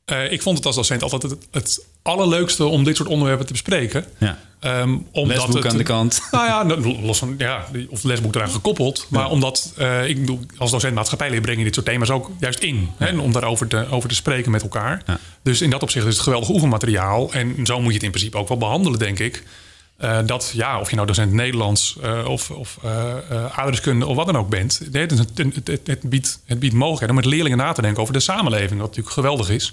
Eh, 0.07 0.33
ik 0.33 0.43
vond 0.43 0.57
het 0.57 0.67
als 0.67 0.77
docent 0.77 1.03
altijd 1.03 1.23
het, 1.23 1.47
het 1.51 1.87
allerleukste 2.03 2.65
om 2.65 2.85
dit 2.85 2.97
soort 2.97 3.09
onderwerpen 3.09 3.47
te 3.47 3.53
bespreken. 3.53 4.05
Ja. 4.19 4.39
Ehm, 4.61 4.97
omdat 5.11 5.37
Lesboek 5.37 5.57
het, 5.57 5.73
aan 5.73 5.77
de 5.77 5.83
kant. 5.83 6.21
Nou 6.31 6.47
ja, 6.47 6.77
los 7.03 7.19
van, 7.19 7.35
ja, 7.39 7.65
of 7.89 8.03
lesboek 8.03 8.35
eraan 8.35 8.51
gekoppeld. 8.51 9.07
Maar 9.11 9.31
omdat, 9.31 9.73
eh, 9.77 10.09
ik 10.09 10.21
bedoel, 10.21 10.41
als 10.57 10.71
docent 10.71 10.95
maatschappijleer 10.95 11.41
breng 11.41 11.59
je 11.59 11.65
dit 11.65 11.75
soort 11.75 11.87
thema's 11.87 12.11
ook 12.11 12.31
juist 12.41 12.59
in. 12.59 12.89
Hè, 12.97 13.19
om 13.19 13.33
daarover 13.33 13.67
te, 13.67 13.87
over 13.91 14.09
te 14.09 14.15
spreken 14.15 14.51
met 14.51 14.63
elkaar. 14.63 15.03
Dus 15.43 15.61
in 15.61 15.71
dat 15.71 15.83
opzicht 15.83 16.07
is 16.07 16.15
het 16.15 16.23
geweldig 16.23 16.49
oefenmateriaal. 16.49 17.33
En 17.33 17.67
zo 17.67 17.77
moet 17.77 17.89
je 17.89 17.95
het 17.95 18.03
in 18.03 18.11
principe 18.11 18.37
ook 18.37 18.49
wel 18.49 18.59
behandelen, 18.59 18.99
denk 18.99 19.19
ik. 19.19 19.43
Eh, 19.97 20.19
dat, 20.27 20.51
ja, 20.55 20.81
of 20.81 20.91
je 20.91 20.97
nou 20.97 21.07
docent 21.07 21.33
Nederlands 21.33 21.97
eh, 22.03 22.29
of, 22.29 22.51
of 22.51 22.79
eh 22.83 23.17
eh, 23.31 23.45
aardrijkskunde 23.45 24.07
of 24.07 24.17
wat 24.17 24.27
dan 24.27 24.37
ook 24.37 24.49
bent. 24.49 24.79
Het, 24.93 25.11
het, 25.11 25.37
het, 25.37 25.67
het, 25.67 25.87
het 25.87 26.01
biedt, 26.03 26.41
het 26.45 26.59
biedt 26.59 26.75
mogelijkheden 26.75 27.17
om 27.17 27.21
met 27.23 27.31
leerlingen 27.31 27.59
na 27.59 27.73
te 27.73 27.83
denken 27.83 28.03
over 28.03 28.15
de 28.15 28.21
samenleving. 28.21 28.81
Wat 28.81 28.89
natuurlijk 28.89 29.15
geweldig 29.15 29.51
is. 29.51 29.73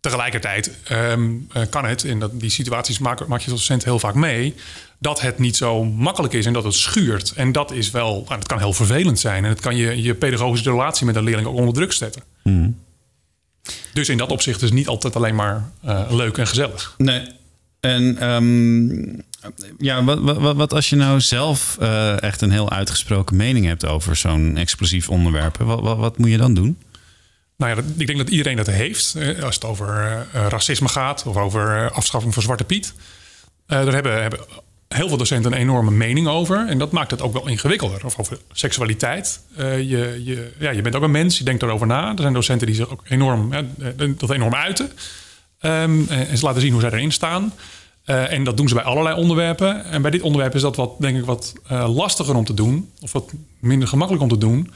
Tegelijkertijd 0.00 0.70
ehm, 0.84 1.30
eh, 1.52 1.62
kan 1.70 1.84
het, 1.84 2.04
in 2.04 2.18
dat, 2.18 2.40
die 2.40 2.50
situaties 2.50 2.98
maak, 2.98 3.26
maak 3.26 3.40
je 3.40 3.50
als 3.50 3.60
docent 3.60 3.84
heel 3.84 3.98
vaak 3.98 4.14
mee, 4.14 4.54
dat 4.98 5.20
het 5.20 5.38
niet 5.38 5.56
zo 5.56 5.84
makkelijk 5.84 6.34
is 6.34 6.46
en 6.46 6.52
dat 6.52 6.64
het 6.64 6.74
schuurt. 6.74 7.32
En 7.32 7.52
dat 7.52 7.70
is 7.70 7.90
wel, 7.90 8.12
nou, 8.12 8.38
dat 8.38 8.46
kan 8.46 8.58
heel 8.58 8.72
vervelend 8.72 9.18
zijn. 9.18 9.44
En 9.44 9.50
het 9.50 9.60
kan 9.60 9.76
je, 9.76 10.02
je 10.02 10.14
pedagogische 10.14 10.70
relatie 10.70 11.06
met 11.06 11.16
een 11.16 11.24
leerling 11.24 11.48
ook 11.48 11.56
onder 11.56 11.74
druk 11.74 11.92
zetten. 11.92 12.22
Dus 13.92 14.08
in 14.08 14.18
dat 14.18 14.30
opzicht 14.30 14.62
is 14.62 14.68
het 14.68 14.78
niet 14.78 14.88
altijd 14.88 15.16
alleen 15.16 15.34
maar 15.34 15.70
eh, 15.82 16.04
leuk 16.10 16.38
en 16.38 16.46
gezellig. 16.46 16.94
Nee. 16.98 17.36
En 17.80 18.18
ehm, 18.18 19.20
ja, 19.78 20.04
wat, 20.04 20.18
wat, 20.18 20.56
wat 20.56 20.72
als 20.72 20.90
je 20.90 20.96
nou 20.96 21.20
zelf 21.20 21.76
eh, 21.80 22.22
echt 22.22 22.40
een 22.40 22.50
heel 22.50 22.70
uitgesproken 22.70 23.36
mening 23.36 23.66
hebt 23.66 23.86
over 23.86 24.16
zo'n 24.16 24.56
explosief 24.56 25.08
onderwerp? 25.08 25.56
Wat, 25.56 25.80
wat, 25.80 25.96
wat 25.96 26.18
moet 26.18 26.30
je 26.30 26.36
dan 26.36 26.54
doen? 26.54 26.78
Nou 27.56 27.76
ja, 27.76 27.82
ik 27.96 28.06
denk 28.06 28.18
dat 28.18 28.28
iedereen 28.28 28.56
dat 28.56 28.66
heeft. 28.66 29.16
Als 29.42 29.54
het 29.54 29.64
over 29.64 29.88
eh, 29.88 30.20
eh, 30.20 30.48
racisme 30.48 30.88
gaat 30.88 31.24
of 31.26 31.36
over 31.36 31.90
afschaffing 31.90 32.34
van 32.34 32.42
Zwarte 32.42 32.64
Piet. 32.64 32.94
Daar 33.66 33.92
hebben, 33.92 34.22
hebben 34.22 34.40
heel 34.88 35.08
veel 35.08 35.16
docenten 35.16 35.52
een 35.52 35.58
enorme 35.58 35.90
mening 35.90 36.28
over. 36.28 36.66
En 36.68 36.78
dat 36.78 36.92
maakt 36.92 37.10
het 37.10 37.22
ook 37.22 37.32
wel 37.32 37.48
ingewikkelder. 37.48 38.04
Of 38.04 38.18
over 38.18 38.38
seksualiteit. 38.52 39.40
Je, 39.56 40.20
je, 40.24 40.52
ja, 40.58 40.70
je 40.70 40.82
bent 40.82 40.96
ook 40.96 41.02
een 41.02 41.10
mens, 41.10 41.38
je 41.38 41.44
denkt 41.44 41.62
erover 41.62 41.86
na. 41.86 42.10
Er 42.10 42.20
zijn 42.20 42.32
docenten 42.32 42.66
die 42.66 42.76
zich 42.76 42.90
ook 42.90 43.02
enorm, 43.08 43.50
dat 44.16 44.30
enorm 44.30 44.54
uiten. 44.54 44.90
Ehm, 45.58 46.08
en 46.08 46.38
ze 46.38 46.44
laten 46.44 46.60
zien 46.60 46.72
hoe 46.72 46.80
zij 46.80 46.90
erin 46.90 47.12
staan. 47.12 47.52
Eh, 48.04 48.32
en 48.32 48.44
dat 48.44 48.56
doen 48.56 48.68
ze 48.68 48.74
bij 48.74 48.82
allerlei 48.82 49.16
onderwerpen. 49.16 49.84
En 49.84 50.02
bij 50.02 50.10
dit 50.10 50.22
onderwerp 50.22 50.54
is 50.54 50.60
dat 50.60 50.76
wat, 50.76 50.94
denk 50.98 51.18
ik, 51.18 51.24
wat 51.24 51.52
eh, 51.66 51.94
lastiger 51.94 52.34
om 52.34 52.44
te 52.44 52.54
doen. 52.54 52.90
Of 53.00 53.12
wat 53.12 53.32
minder 53.58 53.88
gemakkelijk 53.88 54.24
om 54.24 54.30
te 54.30 54.38
doen. 54.38 54.70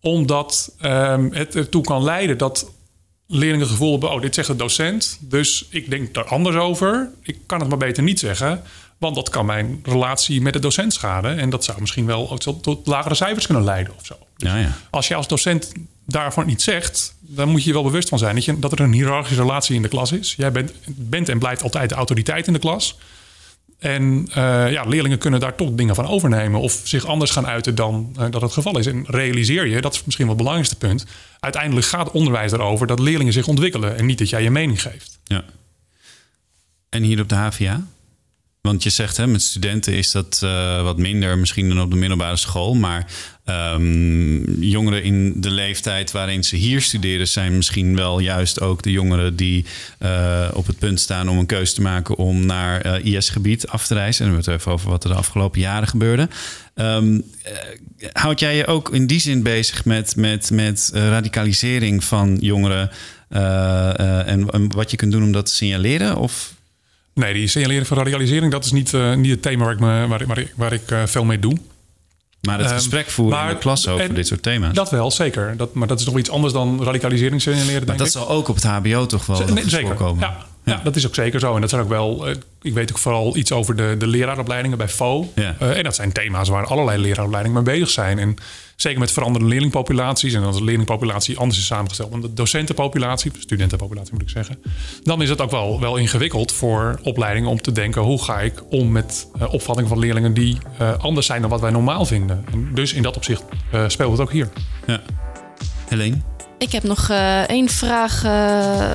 Omdat 0.00 0.74
ehm, 0.80 1.28
het 1.30 1.56
ertoe 1.56 1.82
kan 1.82 2.02
leiden 2.02 2.38
dat 2.38 2.70
leerlingen 3.26 3.60
het 3.60 3.70
gevoel 3.70 3.90
hebben... 3.90 4.12
oh, 4.12 4.20
dit 4.20 4.34
zegt 4.34 4.48
de 4.48 4.56
docent, 4.56 5.18
dus 5.20 5.66
ik 5.70 5.90
denk 5.90 6.14
daar 6.14 6.24
anders 6.24 6.56
over. 6.56 7.10
Ik 7.22 7.38
kan 7.46 7.60
het 7.60 7.68
maar 7.68 7.78
beter 7.78 8.02
niet 8.02 8.18
zeggen... 8.18 8.62
want 8.98 9.14
dat 9.14 9.28
kan 9.28 9.46
mijn 9.46 9.80
relatie 9.82 10.40
met 10.40 10.52
de 10.52 10.58
docent 10.58 10.92
schaden... 10.92 11.38
en 11.38 11.50
dat 11.50 11.64
zou 11.64 11.80
misschien 11.80 12.06
wel 12.06 12.30
ook 12.30 12.40
tot, 12.40 12.86
lagere 12.86 13.14
cijfers 13.14 13.46
kunnen 13.46 13.64
leiden 13.64 13.94
of 13.96 14.06
zo. 14.06 14.14
Ja, 14.36 14.56
ja. 14.56 14.72
Als 14.90 15.08
je 15.08 15.14
als 15.14 15.28
docent 15.28 15.72
daarvan 16.06 16.46
niet 16.46 16.62
zegt... 16.62 17.14
dan 17.20 17.48
moet 17.48 17.60
je 17.62 17.66
je 17.66 17.74
wel 17.74 17.82
bewust 17.82 18.08
van 18.08 18.18
zijn 18.18 18.34
dat, 18.34 18.44
je, 18.44 18.58
dat 18.58 18.72
er 18.72 18.80
een 18.80 18.92
hiërarchische 18.92 19.42
relatie 19.42 19.76
in 19.76 19.82
de 19.82 19.88
klas 19.88 20.12
is. 20.12 20.34
Jij 20.36 20.52
bent, 20.52 20.72
bent 20.86 21.28
en 21.28 21.38
blijft 21.38 21.62
altijd 21.62 21.88
de 21.88 21.94
autoriteit 21.94 22.46
in 22.46 22.52
de 22.52 22.58
klas... 22.58 22.98
En 23.84 24.28
eh, 24.34 24.72
ja, 24.72 24.84
leerlingen 24.84 25.18
kunnen 25.18 25.40
daar 25.40 25.54
toch 25.54 25.70
dingen 25.72 25.94
van 25.94 26.06
overnemen 26.06 26.60
of 26.60 26.80
zich 26.84 27.06
anders 27.06 27.30
gaan 27.30 27.46
uiten 27.46 27.74
dan 27.74 28.14
eh, 28.18 28.30
dat 28.30 28.42
het 28.42 28.52
geval 28.52 28.78
is. 28.78 28.86
En 28.86 29.04
realiseer 29.06 29.66
je, 29.66 29.80
dat 29.80 29.94
is 29.94 30.04
misschien 30.04 30.26
wel 30.26 30.34
het 30.34 30.44
belangrijkste 30.44 30.86
punt. 30.86 31.06
Uiteindelijk 31.40 31.86
gaat 31.86 32.10
onderwijs 32.10 32.52
erover 32.52 32.86
dat 32.86 32.98
leerlingen 32.98 33.32
zich 33.32 33.46
ontwikkelen 33.46 33.96
en 33.96 34.06
niet 34.06 34.18
dat 34.18 34.30
jij 34.30 34.42
je 34.42 34.50
mening 34.50 34.82
geeft. 34.82 35.18
Ja. 35.24 35.44
En 36.88 37.02
hier 37.02 37.20
op 37.20 37.28
de 37.28 37.34
HVA? 37.34 37.86
Want 38.64 38.82
je 38.82 38.90
zegt, 38.90 39.16
hè, 39.16 39.26
met 39.26 39.42
studenten 39.42 39.92
is 39.92 40.10
dat 40.10 40.40
eh, 40.44 40.82
wat 40.82 40.98
minder 40.98 41.38
misschien 41.38 41.68
dan 41.68 41.80
op 41.80 41.90
de 41.90 41.96
middelbare 41.96 42.36
school. 42.36 42.74
Maar 42.74 43.06
ehm, 43.44 44.60
jongeren 44.60 45.02
in 45.02 45.40
de 45.40 45.50
leeftijd 45.50 46.12
waarin 46.12 46.44
ze 46.44 46.56
hier 46.56 46.82
studeren, 46.82 47.28
zijn 47.28 47.56
misschien 47.56 47.96
wel 47.96 48.18
juist 48.18 48.60
ook 48.60 48.82
de 48.82 48.90
jongeren 48.90 49.36
die 49.36 49.64
eh, 49.98 50.48
op 50.52 50.66
het 50.66 50.78
punt 50.78 51.00
staan 51.00 51.28
om 51.28 51.38
een 51.38 51.46
keuze 51.46 51.74
te 51.74 51.82
maken 51.82 52.16
om 52.16 52.46
naar 52.46 52.80
eh, 52.80 53.14
IS-gebied 53.14 53.68
af 53.68 53.86
te 53.86 53.94
reizen. 53.94 54.24
En 54.24 54.30
dan 54.30 54.34
hebben 54.34 54.44
we 54.44 54.50
het 54.52 54.60
even 54.60 54.72
over 54.72 54.90
wat 54.90 55.04
er 55.04 55.10
de 55.10 55.16
afgelopen 55.16 55.60
jaren 55.60 55.88
gebeurde. 55.88 56.28
Ehm, 56.74 57.20
eh, 57.42 57.52
houd 58.12 58.40
jij 58.40 58.56
je 58.56 58.66
ook 58.66 58.94
in 58.94 59.06
die 59.06 59.20
zin 59.20 59.42
bezig 59.42 59.84
met, 59.84 60.16
met, 60.16 60.50
met 60.50 60.90
radicalisering 60.92 62.04
van 62.04 62.36
jongeren 62.40 62.90
en, 63.28 64.50
en 64.50 64.72
wat 64.72 64.90
je 64.90 64.96
kunt 64.96 65.12
doen 65.12 65.22
om 65.22 65.32
dat 65.32 65.46
te 65.46 65.54
signaleren? 65.54 66.16
Of 66.16 66.54
Nee, 67.14 67.32
die 67.34 67.46
signalering 67.46 67.86
van 67.86 67.96
radicalisering, 67.96 68.52
dat 68.52 68.64
is 68.64 68.72
niet, 68.72 68.94
eh, 68.94 69.14
niet 69.14 69.30
het 69.30 69.42
thema 69.42 69.64
waar 69.64 69.72
ik, 69.72 69.80
me, 69.80 70.06
waar, 70.06 70.20
ik- 70.20 70.26
waar 70.26 70.38
ik, 70.38 70.52
waar 70.56 70.72
ik 70.72 70.90
eh, 70.90 71.02
veel 71.06 71.24
mee 71.24 71.38
doe. 71.38 71.56
Maar 72.40 72.58
het 72.58 72.66
Ehm, 72.66 72.74
gesprek 72.74 73.06
voeren 73.10 73.38
in 73.38 73.44
maar- 73.44 73.54
de 73.54 73.60
klas 73.60 73.88
over 73.88 74.14
dit 74.14 74.26
soort 74.26 74.42
thema's. 74.42 74.74
Dat 74.74 74.90
wel, 74.90 75.10
zeker. 75.10 75.56
Dat, 75.56 75.74
maar 75.74 75.88
dat 75.88 76.00
is 76.00 76.06
nog 76.06 76.18
iets 76.18 76.30
anders 76.30 76.52
dan 76.52 76.82
radicalisering 76.84 77.42
signaleren, 77.42 77.74
maar 77.76 77.86
denk 77.86 77.98
dat 77.98 78.06
ik. 78.06 78.12
zal 78.12 78.28
ook 78.28 78.48
op 78.48 78.54
het 78.54 78.64
HBO 78.64 79.06
toch 79.06 79.26
wel 79.26 79.44
nee, 79.44 79.68
zeker. 79.68 79.96
Ja, 80.18 80.36
ja, 80.64 80.80
dat 80.84 80.96
is 80.96 81.06
ook 81.06 81.14
zeker 81.14 81.40
zo. 81.40 81.54
En 81.54 81.60
dat 81.60 81.70
zijn 81.70 81.82
ook 81.82 81.88
wel. 81.88 82.28
eh, 82.28 82.34
ik 82.62 82.74
weet 82.74 82.90
ook 82.90 82.98
vooral 82.98 83.36
iets 83.36 83.52
over 83.52 83.76
de, 83.76 83.94
de 83.98 84.06
leraaropleidingen 84.06 84.78
bij 84.78 84.88
FO. 84.88 85.32
Ja. 85.34 85.56
Eh, 85.58 85.76
en 85.76 85.82
dat 85.84 85.94
zijn 85.94 86.12
thema's 86.12 86.48
waar 86.48 86.66
allerlei 86.66 86.98
leraaropleidingen 87.02 87.62
mee 87.62 87.74
bezig 87.74 87.90
zijn. 87.90 88.18
En 88.18 88.36
zeker 88.76 88.98
met 88.98 89.12
veranderende 89.12 89.52
leerlingpopulaties. 89.52 90.34
En 90.34 90.42
als 90.42 90.56
de 90.56 90.64
leerlingpopulatie 90.64 91.38
anders 91.38 91.58
is 91.58 91.66
samengesteld 91.66 92.10
dan 92.10 92.20
de 92.20 92.34
docentenpopulatie, 92.34 93.32
studentenpopulatie 93.38 94.12
moet 94.12 94.22
ik 94.22 94.28
zeggen. 94.28 94.62
Dan 95.02 95.22
is 95.22 95.28
het 95.28 95.40
ook 95.40 95.50
wel, 95.50 95.80
wel 95.80 95.96
ingewikkeld 95.96 96.52
voor 96.52 96.98
opleidingen 97.02 97.50
om 97.50 97.60
te 97.62 97.72
denken: 97.72 98.02
hoe 98.02 98.22
ga 98.22 98.40
ik 98.40 98.62
om 98.70 98.92
met 98.92 99.26
eh, 99.38 99.52
opvattingen 99.52 99.90
van 99.90 99.98
leerlingen 99.98 100.34
die 100.34 100.58
eh, 100.78 100.98
anders 100.98 101.26
zijn 101.26 101.40
dan 101.40 101.50
wat 101.50 101.60
wij 101.60 101.70
normaal 101.70 102.04
vinden. 102.04 102.44
En 102.52 102.70
dus 102.74 102.92
in 102.92 103.02
dat 103.02 103.16
opzicht 103.16 103.42
eh, 103.72 103.84
speelt 103.88 104.12
het 104.12 104.20
ook 104.20 104.32
hier. 104.32 104.48
Ja. 104.86 105.00
Helene? 105.88 106.16
Ik 106.58 106.72
heb 106.72 106.82
nog 106.82 107.08
eh, 107.10 107.40
één 107.48 107.68
vraag 107.68 108.24
eh, 108.24 108.90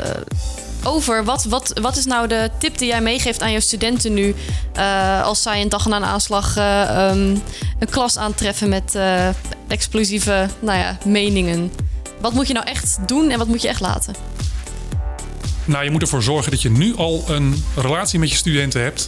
over. 0.83 1.23
Wat, 1.25 1.43
wat, 1.43 1.79
wat 1.81 1.97
is 1.97 2.05
nou 2.05 2.27
de 2.27 2.49
tip 2.57 2.77
die 2.77 2.87
jij 2.87 3.01
meegeeft 3.01 3.41
aan 3.41 3.51
jouw 3.51 3.59
studenten 3.59 4.13
nu... 4.13 4.35
eh, 4.73 5.23
als 5.23 5.41
zij 5.41 5.61
een 5.61 5.69
dag 5.69 5.85
na 5.85 5.95
een 5.95 6.03
aanslag 6.03 6.57
eh, 6.57 6.81
ehm, 6.81 7.37
een 7.79 7.89
klas 7.89 8.17
aantreffen 8.17 8.69
met 8.69 8.95
eh, 8.95 9.29
explosieve 9.67 10.47
nou 10.59 10.77
ja, 10.77 10.97
meningen? 11.05 11.71
Wat 12.21 12.33
moet 12.33 12.47
je 12.47 12.53
nou 12.53 12.65
echt 12.65 12.97
doen 13.05 13.29
en 13.29 13.37
wat 13.37 13.47
moet 13.47 13.61
je 13.61 13.67
echt 13.67 13.81
laten? 13.81 14.15
Nou, 15.65 15.83
je 15.83 15.91
moet 15.91 16.01
ervoor 16.01 16.23
zorgen 16.23 16.51
dat 16.51 16.61
je 16.61 16.69
nu 16.69 16.95
al 16.95 17.23
een 17.27 17.63
relatie 17.75 18.19
met 18.19 18.29
je 18.29 18.35
studenten 18.35 18.81
hebt. 18.81 19.07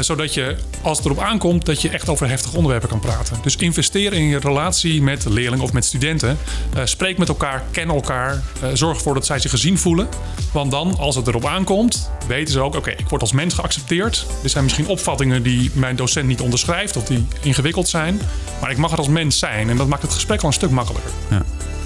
zodat 0.00 0.34
je, 0.34 0.56
als 0.82 0.96
het 0.96 1.06
erop 1.06 1.18
aankomt, 1.20 1.66
dat 1.66 1.82
je 1.82 1.88
echt 1.88 2.08
over 2.08 2.28
heftige 2.28 2.56
onderwerpen 2.56 2.88
kan 2.88 3.00
praten. 3.00 3.36
Dus 3.42 3.56
investeer 3.56 4.12
in 4.12 4.22
je 4.22 4.38
relatie 4.38 5.02
met 5.02 5.24
leerlingen 5.24 5.64
of 5.64 5.72
met 5.72 5.84
studenten. 5.84 6.38
Eh, 6.74 6.84
spreek 6.84 7.18
met 7.18 7.28
elkaar, 7.28 7.62
ken 7.70 7.88
elkaar. 7.88 8.42
eh, 8.62 8.68
zorg 8.72 8.96
ervoor 8.96 9.14
dat 9.14 9.26
zij 9.26 9.38
zich 9.38 9.50
gezien 9.50 9.78
voelen. 9.78 10.08
Want 10.52 10.70
dan, 10.70 10.98
als 10.98 11.16
het 11.16 11.26
erop 11.26 11.46
aankomt, 11.46 12.10
weten 12.26 12.52
ze 12.52 12.60
ook... 12.60 12.74
oké, 12.74 12.90
ik 12.90 13.08
word 13.08 13.20
als 13.20 13.32
mens 13.32 13.54
geaccepteerd. 13.54 14.26
Er 14.42 14.48
zijn 14.48 14.64
misschien 14.64 14.86
opvattingen 14.86 15.42
die 15.42 15.70
mijn 15.74 15.96
docent 15.96 16.26
niet 16.26 16.40
onderschrijft... 16.40 16.96
of 16.96 17.04
die 17.04 17.26
ingewikkeld 17.42 17.88
zijn. 17.88 18.20
Maar 18.60 18.70
ik 18.70 18.76
mag 18.76 18.92
er 18.92 18.98
als 18.98 19.08
mens 19.08 19.38
zijn. 19.38 19.70
En 19.70 19.76
dat 19.76 19.86
maakt 19.86 20.02
het 20.02 20.12
gesprek 20.12 20.40
wel 20.40 20.50
een 20.50 20.56
stuk 20.56 20.70
makkelijker. 20.70 21.10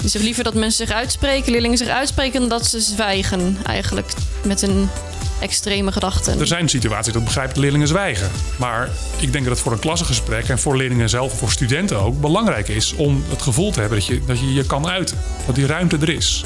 Je 0.02 0.08
zegt 0.08 0.24
liever 0.24 0.44
dat 0.44 0.54
mensen 0.54 0.86
zich 0.86 0.96
uitspreken, 0.96 1.52
leerlingen 1.52 1.78
zich 1.78 1.88
uitspreken... 1.88 2.40
dan 2.40 2.48
dat 2.48 2.66
ze 2.66 2.80
zwijgen 2.80 3.56
eigenlijk 3.64 4.12
met 4.44 4.60
hun 4.60 4.88
extreme 5.40 5.92
gedachten. 5.92 6.40
Er 6.40 6.46
zijn 6.46 6.68
situaties 6.68 7.12
dat 7.12 7.24
begrijp 7.24 7.48
ik 7.48 7.54
dat 7.54 7.62
leerlingen 7.62 7.88
zwijgen. 7.88 8.30
Maar 8.58 8.88
ik 9.16 9.32
denk 9.32 9.44
dat 9.44 9.52
het 9.54 9.62
voor 9.62 9.72
een 9.72 9.78
klassengesprek 9.78 10.48
en 10.48 10.58
voor 10.58 10.76
leerlingen 10.76 11.08
zelf 11.08 11.32
en 11.32 11.38
voor 11.38 11.50
studenten 11.50 12.00
ook 12.00 12.20
belangrijk 12.20 12.68
is 12.68 12.94
om 12.94 13.24
het 13.28 13.42
gevoel 13.42 13.70
te 13.72 13.80
hebben 13.80 13.98
dat 13.98 14.06
je 14.06 14.20
dat 14.26 14.40
je, 14.40 14.52
je 14.52 14.64
kan 14.66 14.88
uiten. 14.88 15.18
Dat 15.46 15.54
die 15.54 15.66
ruimte 15.66 15.96
er 16.00 16.08
is. 16.08 16.44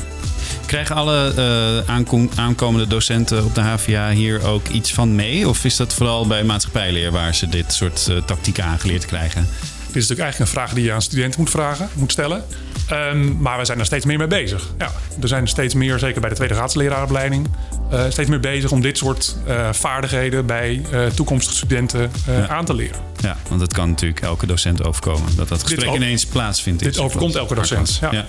Krijgen 0.66 0.96
alle 0.96 1.33
eh, 1.37 1.94
aankom- 1.94 2.31
aankomende 2.37 2.87
docenten 2.87 3.44
op 3.44 3.55
de 3.55 3.61
HVA 3.61 4.11
hier 4.11 4.46
ook 4.46 4.68
iets 4.68 4.92
van 4.92 5.14
mee? 5.14 5.48
Of 5.48 5.64
is 5.64 5.76
dat 5.76 5.94
vooral 5.94 6.26
bij 6.26 6.44
maatschappijleer 6.44 7.11
waar 7.11 7.35
ze 7.35 7.48
dit 7.48 7.72
soort 7.72 8.07
eh, 8.09 8.16
tactieken 8.16 8.64
aangeleerd 8.64 9.07
krijgen? 9.07 9.48
Dit 9.92 10.03
is 10.03 10.09
natuurlijk 10.09 10.20
eigenlijk 10.20 10.50
een 10.50 10.59
vraag 10.61 10.74
die 10.74 10.85
je 10.85 10.92
aan 10.92 11.03
studenten 11.03 11.40
moet 11.40 11.50
vragen, 11.50 11.88
moet 11.94 12.12
stellen. 12.12 12.44
Ehm, 12.88 13.40
maar 13.42 13.59
we 13.59 13.64
zijn 13.64 13.79
er 13.79 13.85
steeds 13.85 14.05
meer 14.05 14.18
mee 14.18 14.26
bezig. 14.26 14.70
Ja, 14.79 14.90
er 15.20 15.29
zijn 15.29 15.48
steeds 15.48 15.74
meer, 15.74 15.98
zeker 15.98 16.20
bij 16.20 16.31
de 16.31 16.37
tweede 16.37 16.55
graadslerarenopleiding, 16.55 17.48
eh, 17.90 18.05
steeds 18.09 18.29
meer 18.29 18.40
bezig 18.40 18.72
om 18.72 18.81
dit 18.81 18.98
soort 18.98 19.37
eh, 19.46 19.72
vaardigheden 19.72 20.46
bij 20.46 20.83
eh, 20.92 21.07
toekomstige 21.07 21.57
studenten 21.57 22.11
Ja. 22.26 22.48
aan 22.48 22.64
te 22.64 22.74
leren. 22.74 23.10
Ja, 23.22 23.37
want 23.48 23.61
dat 23.61 23.72
kan 23.72 23.88
natuurlijk 23.88 24.20
elke 24.20 24.46
docent 24.46 24.85
overkomen. 24.85 25.37
Dat 25.37 25.48
dat 25.48 25.62
gesprek 25.62 25.94
ineens 25.94 26.26
plaatsvindt. 26.26 26.83
in 26.83 26.88
dit 26.88 26.98
overkomt 26.98 27.33
klas. 27.33 27.42
elke 27.42 27.54
docent, 27.54 27.98
Ja. 28.00 28.12
ja. 28.12 28.26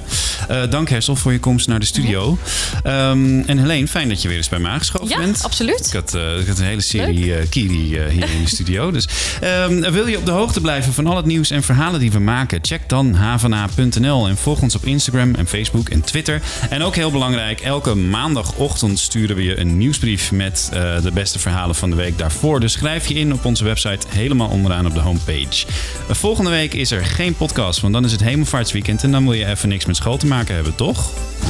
Eh, 0.63 0.69
dank 0.71 0.89
Hessel 0.89 1.15
voor 1.15 1.31
je 1.31 1.39
komst 1.39 1.67
naar 1.67 1.79
de 1.79 1.85
studio. 1.85 2.37
Ehm, 2.83 3.39
en 3.39 3.57
Helene, 3.57 3.87
fijn 3.87 4.09
dat 4.09 4.21
je 4.21 4.27
weer 4.27 4.37
eens 4.37 4.49
bij 4.49 4.59
me 4.59 4.67
aangeschoven 4.67 5.07
Ja, 5.07 5.17
bent. 5.17 5.43
absoluut. 5.43 5.85
Ik 5.87 5.93
had, 5.93 6.13
eh, 6.13 6.39
ik 6.39 6.47
had 6.47 6.57
een 6.57 6.65
hele 6.65 6.81
serie 6.81 7.35
eh, 7.35 7.49
Kiri 7.49 7.97
eh, 7.97 8.09
hier 8.09 8.29
in 8.29 8.43
de 8.43 8.49
studio. 8.49 8.91
Dus 8.91 9.07
ehm, 9.41 9.91
wil 9.91 10.07
je 10.07 10.17
op 10.17 10.25
de 10.25 10.31
hoogte 10.31 10.61
blijven 10.61 10.93
van 10.93 11.07
al 11.07 11.15
het 11.15 11.25
nieuws 11.25 11.49
en 11.49 11.63
verhalen 11.63 11.99
die 11.99 12.11
we 12.11 12.19
maken? 12.19 12.59
Check 12.61 12.89
dan 12.89 13.13
havana.nl 13.13 14.27
en 14.27 14.37
volg 14.37 14.61
ons 14.61 14.75
op 14.75 14.85
Instagram 14.85 15.35
en 15.35 15.47
Facebook 15.47 15.89
en 15.89 16.01
Twitter. 16.01 16.41
En 16.69 16.83
ook 16.83 16.95
heel 16.95 17.11
belangrijk, 17.11 17.59
elke 17.59 17.95
maandagochtend 17.95 18.99
sturen 18.99 19.35
we 19.35 19.43
je 19.43 19.59
een 19.59 19.77
nieuwsbrief 19.77 20.31
met 20.31 20.69
eh, 20.73 21.01
de 21.01 21.11
beste 21.11 21.39
verhalen 21.39 21.75
van 21.75 21.89
de 21.89 21.95
week 21.95 22.17
daarvoor. 22.17 22.59
Dus 22.59 22.71
schrijf 22.71 23.07
je 23.07 23.13
in 23.13 23.33
op 23.33 23.45
onze 23.45 23.63
website 23.63 24.07
helemaal 24.09 24.47
onderaan 24.47 24.80
op 24.85 24.93
de 24.93 24.99
homepage. 24.99 25.65
Volgende 26.09 26.49
week 26.49 26.73
is 26.73 26.91
er 26.91 27.05
geen 27.05 27.35
podcast, 27.35 27.79
want 27.79 27.93
dan 27.93 28.05
is 28.05 28.11
het 28.11 28.23
hemelvaartsweekend 28.23 29.03
en 29.03 29.11
dan 29.11 29.23
wil 29.23 29.33
je 29.33 29.45
even 29.45 29.69
niks 29.69 29.85
met 29.85 29.95
school 29.95 30.17
te 30.17 30.27
maken 30.27 30.55
hebben, 30.55 30.75
toch? 30.75 31.09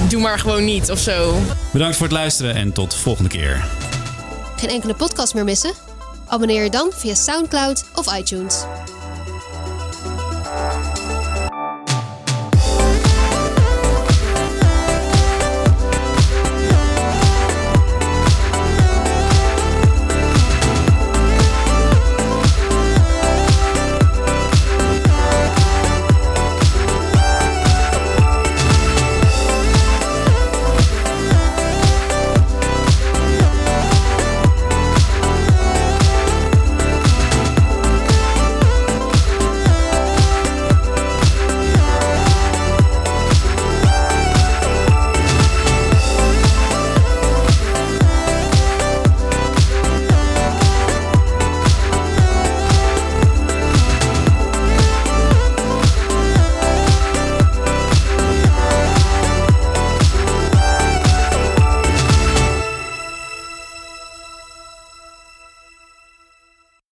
Doe 0.09 0.21
maar 0.21 0.39
gewoon 0.39 0.65
niet 0.65 0.91
of 0.91 0.99
zo. 0.99 1.39
Bedankt 1.71 1.95
voor 1.95 2.05
het 2.05 2.15
luisteren 2.15 2.55
en 2.55 2.71
tot 2.71 2.95
volgende 2.95 3.29
keer. 3.29 3.65
Geen 4.55 4.69
enkele 4.69 4.93
podcast 4.93 5.33
meer 5.33 5.43
missen? 5.43 5.73
Abonneer 6.27 6.63
je 6.63 6.69
dan 6.69 6.91
via 6.95 7.13
SoundCloud 7.13 7.85
of 7.95 8.17
iTunes. 8.17 8.65